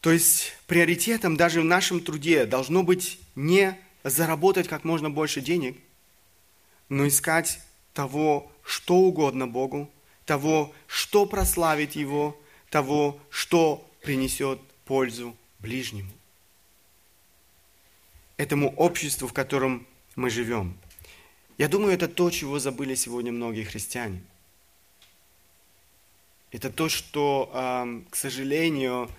[0.00, 5.76] То есть приоритетом даже в нашем труде должно быть не заработать как можно больше денег,
[6.88, 7.60] но искать
[7.92, 9.90] того, что угодно Богу,
[10.24, 12.38] того, что прославит Его,
[12.70, 16.10] того, что принесет пользу ближнему.
[18.38, 19.86] этому обществу, в котором
[20.16, 20.78] мы живем.
[21.58, 24.22] Я думаю, это то, чего забыли сегодня многие христиане.
[26.50, 27.50] Это то, что,
[28.08, 29.10] к сожалению,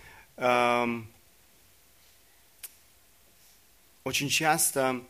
[4.10, 5.02] очень часто,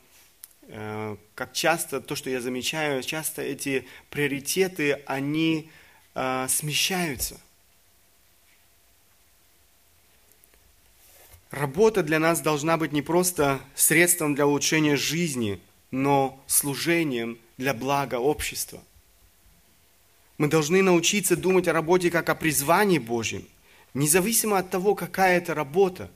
[0.63, 5.69] э, как часто, то, что я замечаю, часто эти приоритеты, они
[6.15, 7.39] э, смещаются.
[11.49, 18.15] Работа для нас должна быть не просто средством для улучшения жизни, но служением для блага
[18.15, 18.83] общества.
[20.37, 23.47] Мы должны научиться думать о работе как о призвании Божьем,
[23.93, 26.11] независимо от того, какая это работа.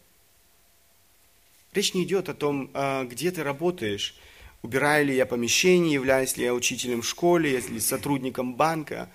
[1.73, 4.15] Речь не идет о том, а, где ты работаешь,
[4.61, 9.09] убираю ли я помещение, являюсь ли я учителем в школе, если сотрудником банка.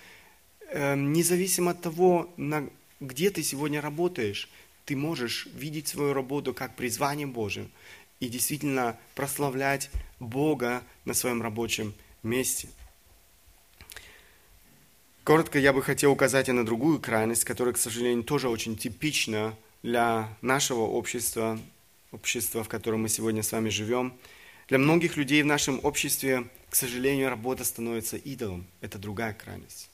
[0.70, 2.28] Эм, независимо от того,
[3.00, 4.50] где ты сегодня работаешь,
[4.84, 7.68] ты можешь видеть свою работу как призвание Божие
[8.20, 12.68] и действительно прославлять Бога на своем рабочем месте.
[15.22, 19.54] Коротко я бы хотел указать и на другую крайность, которая, к сожалению, тоже очень типична
[19.82, 21.59] для нашего общества,
[22.12, 24.14] общества, в котором мы сегодня с вами живем.
[24.68, 28.66] Для многих людей в нашем обществе, к сожалению, работа становится идолом.
[28.80, 29.90] Это другая крайность.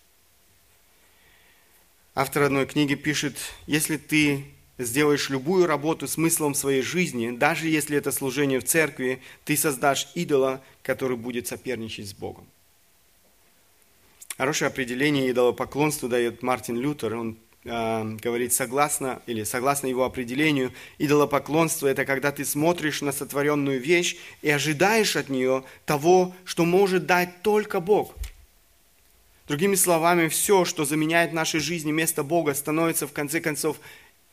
[2.15, 3.37] Автор одной книги пишет,
[3.67, 4.45] если ты
[4.79, 10.63] сделаешь любую работу смыслом своей жизни, даже если это служение в церкви, ты создашь идола,
[10.83, 12.47] который будет соперничать с Богом.
[14.37, 17.15] Хорошее определение идолопоклонству дает Мартин Лютер.
[17.15, 24.17] Он говорит, согласно, или согласно его определению, идолопоклонство– это когда ты смотришь на сотворенную вещь
[24.43, 28.15] и ожидаешь от нее того, что может дать только Бог.
[29.49, 33.79] Другими словами, все, что заменяет в нашей жизни место Бога, становится в конце концов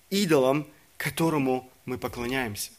[0.09, 0.67] идолом,
[0.97, 2.71] которому мы поклоняемся.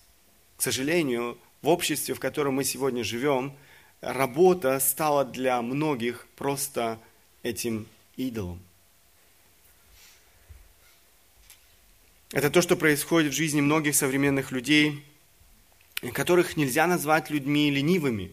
[0.56, 3.54] К сожалению, в обществе, в котором мы сегодня живем,
[4.00, 6.98] работа стала для многих просто
[7.42, 7.86] этим
[8.16, 8.60] идолом.
[12.32, 15.04] Это то, что происходит в жизни многих современных людей,
[16.14, 18.32] которых нельзя назвать людьми ленивыми.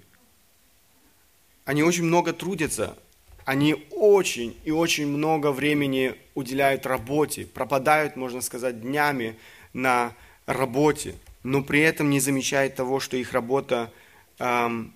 [1.66, 2.97] Они очень много трудятся,
[3.43, 9.38] они очень и очень много времени уделяют работе, пропадают, можно сказать, днями
[9.74, 13.91] на работе, но при этом не замечают того, что их работа
[14.38, 14.93] эм,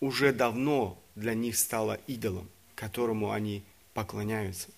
[0.00, 3.62] уже давно для них стала идолом, которому они
[3.94, 4.68] поклоняются.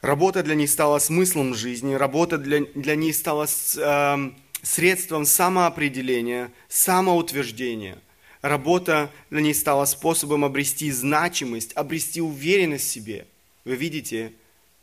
[0.00, 4.30] Работа для них стала смыслом жизни, работа для, для них стала э,
[4.62, 7.98] средством самоопределения, самоутверждения–
[8.42, 13.26] Работа для них стала способом обрести значимость, обрести уверенность в себе.
[13.64, 14.32] Вы видите,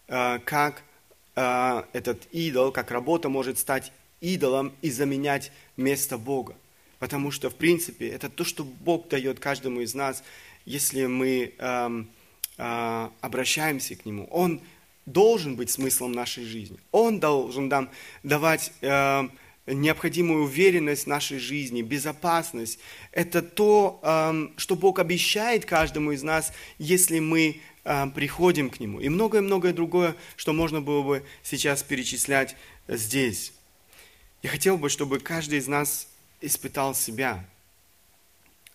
[0.07, 0.83] э, как
[1.35, 6.55] э, этот идол, как работа может стать идолом и заменять место Бога.
[6.99, 10.23] Потому что, в принципе, это то, что Бог дает каждому из нас,
[10.65, 12.09] если мы эм,
[12.57, 14.27] э, обращаемся к Нему.
[14.31, 14.61] Он
[15.05, 16.77] должен быть смыслом нашей жизни.
[16.91, 17.89] Он должен нам
[18.23, 19.27] давать э,
[19.67, 22.79] необходимую уверенность в нашей жизни, безопасность.
[23.11, 28.99] Это то, эм, что Бог обещает каждому из нас, если мы эм, приходим к Нему.
[28.99, 32.55] И многое-многое другое, что можно было бы сейчас перечислять
[32.87, 33.53] здесь.
[34.43, 36.07] Я хотел бы, чтобы каждый из нас
[36.41, 37.45] испытал себя.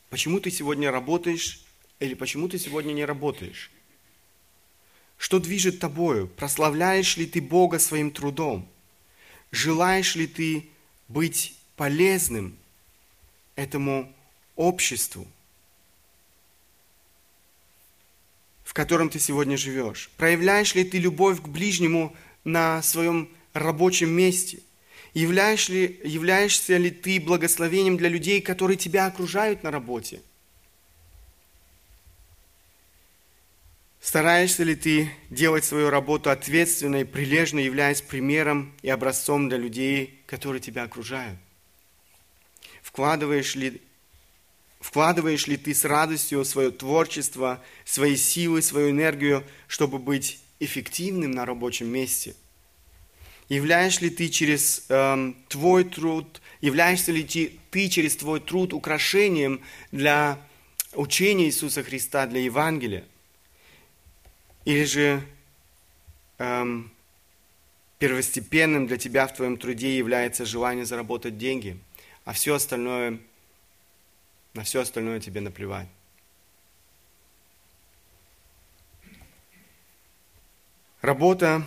[0.08, 1.64] Почему ты сегодня работаешь
[2.00, 3.70] или почему ты сегодня не работаешь?
[5.20, 6.28] Что движет тобою?
[6.28, 8.66] Прославляешь ли ты Бога своим трудом?
[9.50, 10.66] Желаешь ли ты
[11.08, 12.56] быть полезным
[13.54, 14.10] этому
[14.56, 15.28] обществу,
[18.64, 20.10] в котором ты сегодня живешь?
[20.16, 24.60] Проявляешь ли ты любовь к ближнему на своем рабочем месте?
[25.12, 30.22] Являешь ли, являешься ли ты благословением для людей, которые тебя окружают на работе?
[34.00, 40.22] Стараешься ли ты делать свою работу ответственно и прилежно, являясь примером и образцом для людей,
[40.26, 41.38] которые тебя окружают?
[42.82, 43.82] Вкладываешь ли,
[44.80, 51.44] вкладываешь ли ты с радостью свое творчество, свои силы, свою энергию, чтобы быть эффективным на
[51.44, 52.34] рабочем месте?
[53.50, 59.60] Являешь ли ты через э, твой труд, являешься ли ты, ты через твой труд украшением
[59.92, 60.38] для
[60.94, 63.04] учения Иисуса Христа, для Евангелия?
[64.64, 65.22] Или же
[66.38, 66.90] эм,
[67.98, 71.78] первостепенным для тебя в твоем труде является желание заработать деньги,
[72.24, 73.18] а все остальное,
[74.54, 75.88] на все остальное тебе наплевать.
[81.00, 81.64] Работа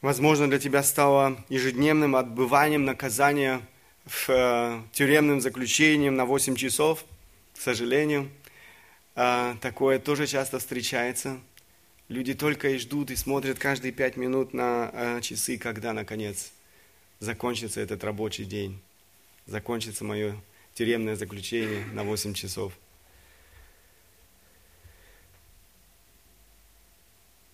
[0.00, 3.60] Возможно, для тебя стало ежедневным отбыванием наказания
[4.04, 7.04] в э, тюремным заключением на 8 часов.
[7.56, 8.30] К сожалению,
[9.60, 11.40] такое тоже часто встречается.
[12.08, 16.52] Люди только и ждут и смотрят каждые пять минут на э, часы, когда, наконец,
[17.18, 18.80] закончится этот рабочий день,
[19.46, 20.40] закончится мое
[20.74, 22.72] тюремное заключение на 8 часов.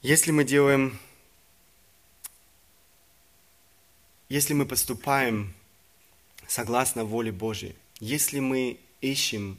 [0.03, 0.99] Если мы делаем,
[4.29, 5.55] если мы поступаем
[6.47, 9.59] согласно воле Божьей, если мы ищем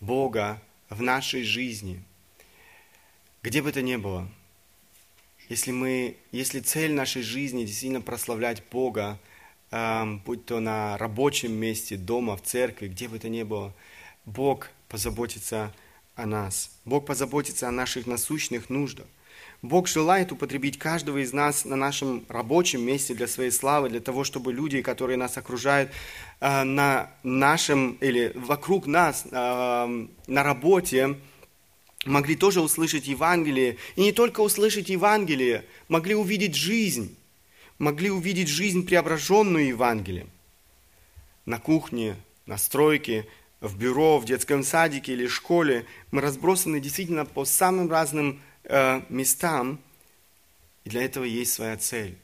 [0.00, 2.02] Бога в нашей жизни,
[3.42, 4.28] где бы то ни было,
[5.48, 9.18] если, мы, если цель нашей жизни действительно прославлять Бога,
[9.70, 13.74] э, будь то на рабочем месте, дома, в церкви, где бы то ни было,
[14.26, 15.74] Бог позаботится
[16.16, 16.70] о нас.
[16.84, 19.06] Бог позаботится о наших насущных нуждах.
[19.62, 24.22] Бог желает употребить каждого из нас на нашем рабочем месте для своей славы, для того,
[24.22, 25.90] чтобы люди, которые нас окружают
[26.40, 31.18] э, на нашем или вокруг нас э, на работе,
[32.04, 33.78] могли тоже услышать Евангелие.
[33.96, 37.16] И не только услышать Евангелие, могли увидеть жизнь,
[37.78, 40.30] могли увидеть жизнь, преображенную Евангелием.
[41.46, 42.14] На кухне,
[42.46, 43.26] на стройке,
[43.60, 49.80] в бюро, в детском садике или школе мы разбросаны действительно по самым разным э, местам,
[50.84, 52.16] и для этого есть своя цель.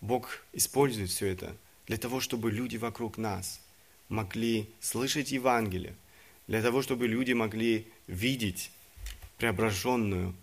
[0.00, 3.60] Бог использует все это для того, чтобы люди вокруг нас
[4.08, 5.94] могли слышать Евангелие,
[6.46, 8.70] для того, чтобы люди могли видеть
[9.38, 10.34] преображенную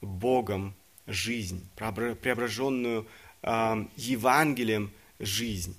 [0.00, 0.74] Богом
[1.06, 3.06] жизнь, преображенную
[3.42, 5.76] э, Евангелием жизнь.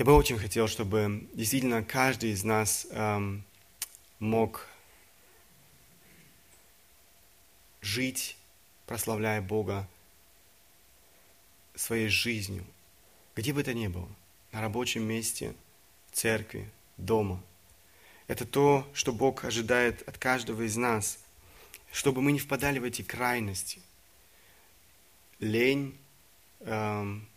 [0.00, 3.44] Я бы очень хотел, чтобы действительно каждый из нас эм,
[4.18, 4.66] мог
[7.82, 8.38] жить,
[8.86, 9.86] прославляя Бога
[11.74, 12.64] своей жизнью,
[13.36, 14.08] где бы то ни было,
[14.52, 15.54] на рабочем месте,
[16.10, 17.38] в церкви, дома.
[18.26, 21.18] Это то, что Бог ожидает от каждого из нас,
[21.92, 23.82] чтобы мы не впадали в эти крайности.
[25.40, 25.94] Лень,
[26.60, 27.28] эм,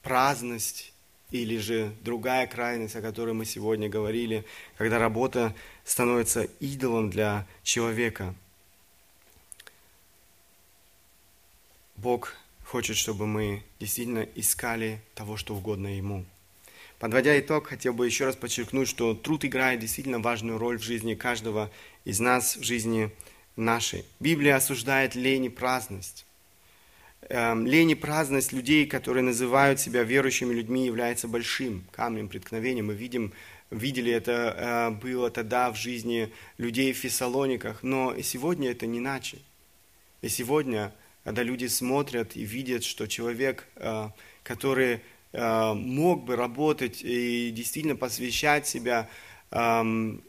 [0.00, 0.94] праздность,
[1.30, 4.44] или же другая крайность, о которой мы сегодня говорили,
[4.76, 5.54] когда работа
[5.84, 8.34] становится идолом для человека.
[11.96, 16.24] Бог хочет, чтобы мы действительно искали того, что угодно Ему.
[16.98, 21.14] Подводя итог, хотел бы еще раз подчеркнуть, что труд играет действительно важную роль в жизни
[21.14, 21.70] каждого
[22.04, 23.10] из нас, в жизни
[23.54, 24.04] нашей.
[24.20, 26.25] Библия осуждает лень и праздность.
[27.28, 32.82] Эм, лень и праздность людей, которые называют себя верующими людьми, является большим камнем преткновения.
[32.82, 33.32] Мы видим,
[33.70, 38.98] видели это э, было тогда в жизни людей в Фессалониках, но и сегодня это не
[38.98, 39.38] иначе.
[40.22, 44.08] И сегодня, когда люди смотрят и видят, что человек, э,
[44.44, 45.00] который
[45.32, 49.08] э, мог бы работать и действительно посвящать себя,
[49.50, 50.22] эм,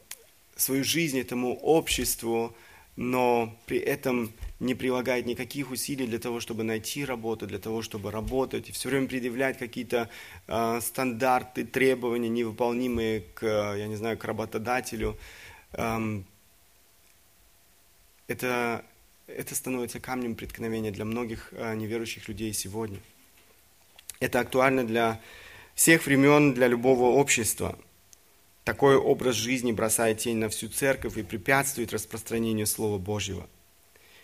[0.55, 2.55] свою жизнь этому обществу,
[2.95, 8.11] но при этом не прилагает никаких усилий для того, чтобы найти работу, для того, чтобы
[8.11, 10.09] работать, и все время предъявлять какие-то
[10.47, 15.17] э, стандарты, требования, невыполнимые к, я не знаю, к работодателю.
[15.73, 16.25] Эм,
[18.27, 18.83] это,
[19.27, 22.99] это становится камнем преткновения для многих э, неверующих людей сегодня.
[24.19, 25.21] Это актуально для
[25.75, 27.77] всех времен, для любого общества.
[28.63, 33.47] Такой образ жизни бросает тень на всю церковь и препятствует распространению Слова Божьего–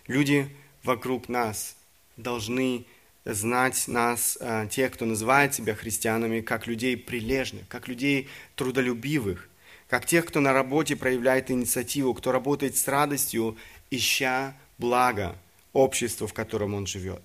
[0.07, 0.49] Люди
[0.83, 1.77] вокруг нас
[2.17, 2.85] должны
[3.25, 9.47] знать нас, э, те, кто называет себя христианами, как людей прилежных, как людей трудолюбивых,
[9.87, 13.57] как тех, кто на работе проявляет инициативу, кто работает с радостью,
[13.91, 15.37] ища благо
[15.71, 17.21] обществу, в котором он живет.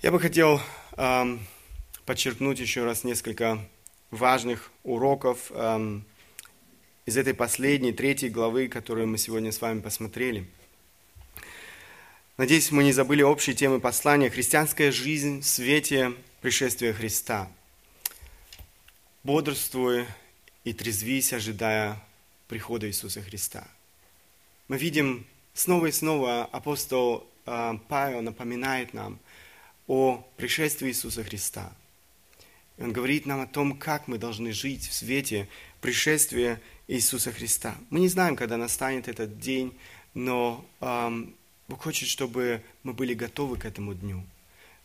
[0.00, 0.60] Я бы хотел
[0.96, 1.46] эм,
[2.06, 3.58] подчеркнуть еще раз несколько
[4.10, 6.06] важных уроков эм,
[7.04, 10.48] из этой последней, третьей главы, которую мы сегодня с вами посмотрели–
[12.38, 17.46] Надеюсь, мы не забыли общие темы послания «Христианская жизнь в свете пришествия Христа».
[19.22, 20.06] Бодрствуй
[20.64, 22.02] и трезвись, ожидая
[22.48, 23.68] прихода Иисуса Христа.
[24.68, 29.18] Мы видим снова и снова апостол а, Павел напоминает нам
[29.86, 31.70] о пришествии Иисуса Христа.
[32.78, 35.50] Он говорит нам о том, как мы должны жить в свете
[35.82, 37.76] пришествия Иисуса Христа.
[37.90, 39.76] Мы не знаем, когда настанет этот день,
[40.14, 40.64] но
[41.72, 44.22] Бог хочет, чтобы мы были готовы к этому дню.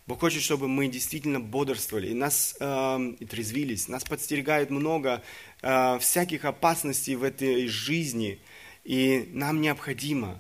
[0.05, 3.89] Бог хочет, чтобы мы действительно бодрствовали, и нас э, и трезвились.
[3.89, 5.21] Нас подстерегает много
[5.61, 8.39] э, всяких опасностей в этой жизни,
[8.85, 10.39] и нам необходимо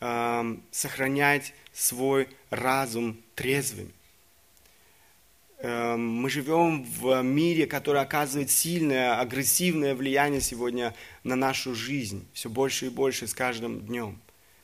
[0.00, 3.92] э, сохранять свой разум трезвым.
[5.58, 12.50] Э, мы живем в мире, который оказывает сильное, агрессивное влияние сегодня на нашу жизнь, все
[12.50, 14.18] больше и больше с каждым днем.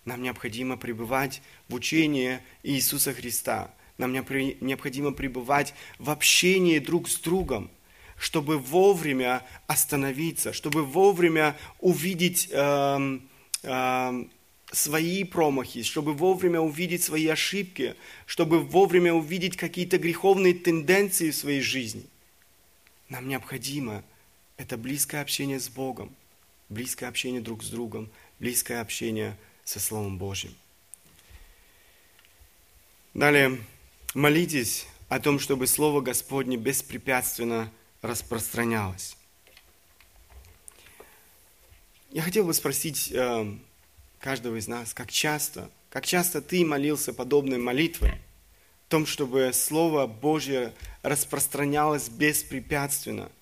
[0.04, 7.70] Нам необходимо пребывать в учении Иисуса Христа– нам необходимо пребывать в общении друг с другом,
[8.16, 13.18] чтобы вовремя остановиться, чтобы вовремя увидеть э,
[13.62, 14.24] э,
[14.72, 17.94] свои промахи, чтобы вовремя увидеть свои ошибки,
[18.26, 22.04] чтобы вовремя увидеть какие-то греховные тенденции в своей жизни.
[23.08, 24.02] Нам необходимо
[24.56, 26.14] это близкое общение с Богом,
[26.70, 29.36] близкое общение друг с другом, близкое общение
[29.72, 30.54] со Словом Божьим.
[33.14, 33.58] Далее,
[34.14, 39.16] Молитесь о том, чтобы Слово Господне беспрепятственно распространялось.
[42.10, 43.56] Я хотел бы спросить э,
[44.18, 50.06] каждого из нас, как часто, как часто ты молился подобной молитвой, о том, чтобы Слово
[50.06, 53.32] Божье распространялось беспрепятственно.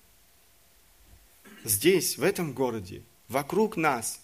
[1.65, 4.21] Здесь, в этом городе, вокруг нас,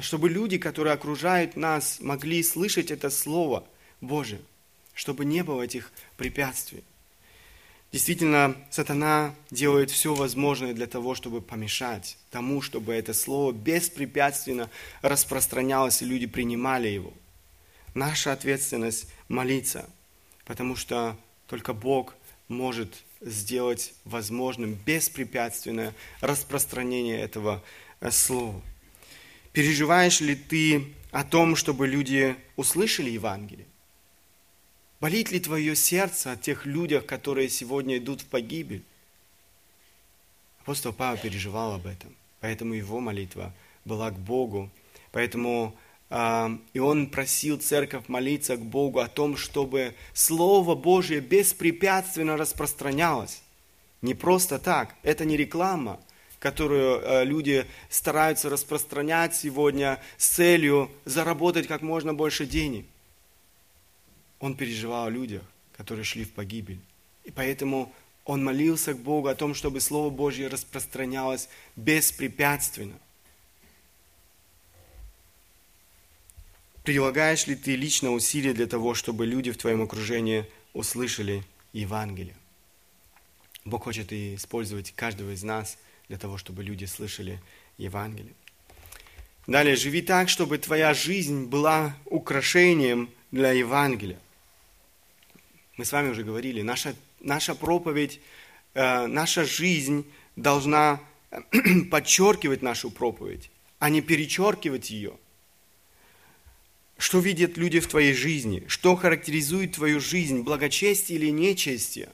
[0.00, 3.64] чтобы люди, которые окружают нас, могли слышать это Слово
[4.00, 4.40] Божие–
[4.98, 6.82] чтобы не было этих препятствий.
[7.92, 14.68] Действительно, сатана делает все возможное для того, чтобы помешать тому, чтобы это слово беспрепятственно
[15.00, 17.12] распространялось, и люди принимали его.
[17.94, 19.88] Наша ответственность молиться,
[20.44, 22.16] потому что только Бог
[22.48, 27.62] может сделать возможным беспрепятственное распространение этого
[28.00, 28.60] э, слова.
[29.58, 33.66] Переживаешь ли ты о том, чтобы люди услышали Евангелие?
[35.00, 38.84] Болит ли твое сердце о тех людях, которые сегодня идут в погибель?
[40.60, 43.52] Апостол Павел переживал об этом, поэтому его молитва
[43.84, 44.70] была к Богу.
[45.10, 45.74] Поэтому
[46.08, 53.42] э, и он просил церковь молиться к Богу о том, чтобы Слово Божье беспрепятственно распространялось.
[54.02, 55.98] Не просто так, это не реклама,
[56.38, 62.86] которую э, люди стараются распространять сегодня с целью заработать как можно больше денег–
[64.40, 65.42] он переживал о людях,
[65.76, 66.80] которые шли в погибель.
[67.24, 67.92] И поэтому
[68.24, 72.98] он молился к Богу о том, чтобы Слово Божье распространялось беспрепятственно.
[76.84, 82.36] Прилагаешь ли ты лично усилия для того, чтобы люди в твоем окружении услышали Евангелие?
[83.64, 85.76] Бог хочет использовать каждого из нас
[86.08, 87.40] для того, чтобы люди слышали
[87.76, 88.34] Евангелие.
[89.46, 94.18] Далее, живи так, чтобы твоя жизнь была украшением для Евангелия.
[95.76, 98.20] Мы с вами уже говорили, наша, наша проповедь,
[98.74, 100.04] э, наша жизнь
[100.36, 101.00] должна
[101.90, 105.12] подчеркивать нашу проповедь, а не перечеркивать ее.
[106.98, 108.64] Что видят люди в твоей жизни?
[108.66, 110.42] Что характеризует твою жизнь?
[110.42, 112.08] Благочестие или нечестие?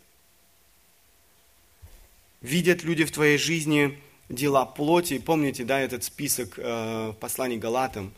[2.45, 5.19] Видят люди в твоей жизни дела плоти.
[5.19, 8.13] Помните, да, этот список э, в послании Галатам,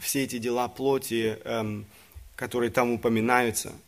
[0.00, 1.82] все эти дела плоти, э,
[2.34, 3.72] которые там упоминаются–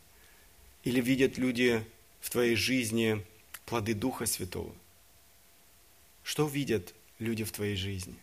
[0.84, 1.84] или видят люди
[2.20, 3.24] в твоей жизни
[3.66, 4.74] плоды Духа Святого?
[6.22, 8.16] Что видят люди в твоей жизни?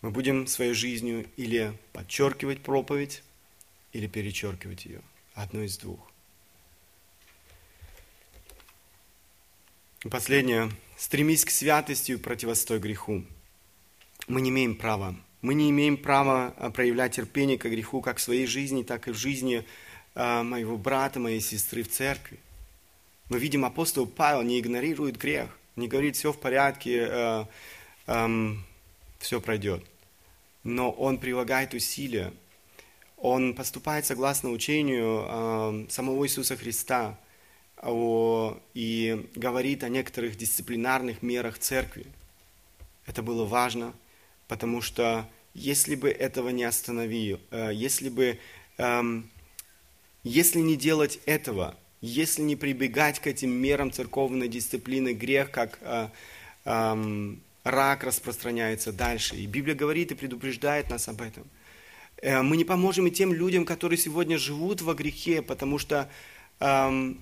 [0.00, 3.22] Мы будем своей жизнью или подчеркивать проповедь,
[3.92, 5.02] или перечеркивать ее.
[5.34, 6.09] Одно из двух.
[10.08, 10.70] Последнее.
[10.96, 13.22] Стремись к святости и противостой греху.
[14.28, 15.14] Мы не имеем права.
[15.42, 19.16] Мы не имеем права проявлять терпение к греху как в своей жизни, так и в
[19.18, 19.62] жизни
[20.14, 22.38] а, моего брата, моей сестры в церкви.
[23.28, 27.44] Мы видим, апостол Павел не игнорирует грех, не говорит, все в порядке, э,
[28.06, 28.54] э,
[29.18, 29.84] все пройдет.
[30.64, 32.32] Но он прилагает усилия,
[33.18, 37.18] он поступает согласно учению э, самого Иисуса Христа
[37.82, 42.06] о, и говорит о некоторых дисциплинарных мерах церкви.
[43.06, 43.92] Это было важно,
[44.48, 48.38] потому что если бы этого не остановил, э, если бы
[48.78, 49.22] э,
[50.22, 56.08] если не делать этого, если не прибегать к этим мерам церковной дисциплины, грех как э,
[56.64, 59.36] э, рак распространяется дальше.
[59.36, 61.44] И Библия говорит и предупреждает нас об этом.
[62.22, 66.10] Э, мы не поможем и тем людям, которые сегодня живут во грехе, потому что
[66.60, 67.14] э,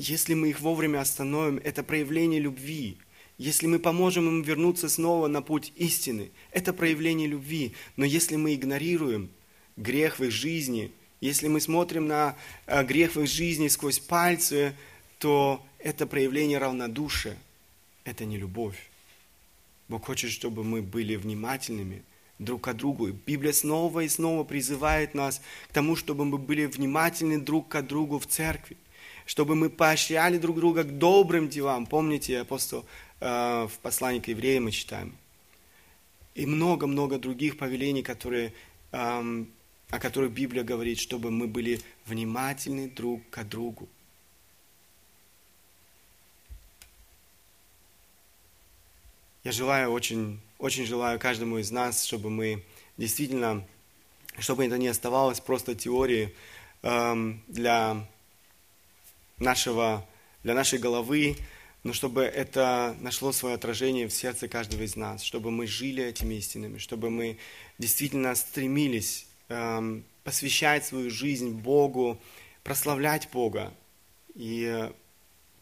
[0.00, 2.96] если мы их вовремя остановим, это проявление любви.
[3.38, 7.74] Если мы поможем им вернуться снова на путь истины, это проявление любви.
[7.96, 9.30] Но если мы игнорируем
[9.76, 12.36] грех в их жизни– Если мы смотрим на
[12.66, 14.74] э, грех в их жизни сквозь пальцы,
[15.18, 17.36] то это проявление равнодушия.
[18.04, 18.90] Это не любовь.
[19.88, 22.02] Бог хочет, чтобы мы были внимательными
[22.38, 23.08] друг к другу.
[23.08, 27.82] И Библия снова и снова призывает нас к тому, чтобы мы были внимательны друг к
[27.82, 28.78] другу в церкви,
[29.30, 31.86] чтобы мы поощряли друг друга к добрым делам.
[31.86, 32.84] Помните, апостол
[33.20, 35.16] э, в послании к евреям мы читаем.
[36.34, 38.52] И много-много других повелений, которые,
[38.90, 39.44] э,
[39.90, 43.88] о которых Библия говорит, чтобы мы были внимательны друг к другу.
[49.44, 52.64] Я желаю очень, очень желаю каждому из нас, чтобы мы
[52.96, 53.64] действительно,
[54.40, 56.34] чтобы это не оставалось просто теорией
[56.82, 58.08] эм, для
[59.40, 60.06] нашего,
[60.42, 61.36] для нашей головы,
[61.82, 66.34] но чтобы это нашло свое отражение в сердце каждого из нас, чтобы мы жили этими
[66.34, 67.38] истинами, чтобы мы
[67.78, 72.20] действительно стремились эм, посвящать свою жизнь Богу,
[72.62, 73.72] прославлять Бога.
[74.34, 74.92] И э,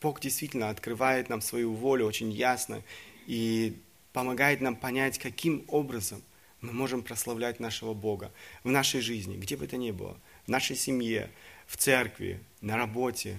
[0.00, 2.82] Бог действительно открывает нам свою волю очень ясно,
[3.26, 3.76] и
[4.12, 6.22] помогает нам понять, каким образом
[6.60, 8.32] мы можем прославлять нашего Бога
[8.64, 11.30] в нашей жизни, где бы это ни было, в нашей семье,
[11.66, 13.36] в церкви, на работе.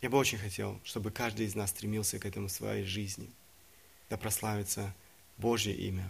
[0.00, 3.30] Я бы очень хотел, чтобы каждый из нас стремился к этому в своей жизни,
[4.10, 4.94] да прославится
[5.38, 6.08] Божье имя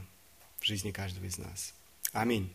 [0.61, 1.74] в жизни каждого из нас.
[2.12, 2.52] Аминь.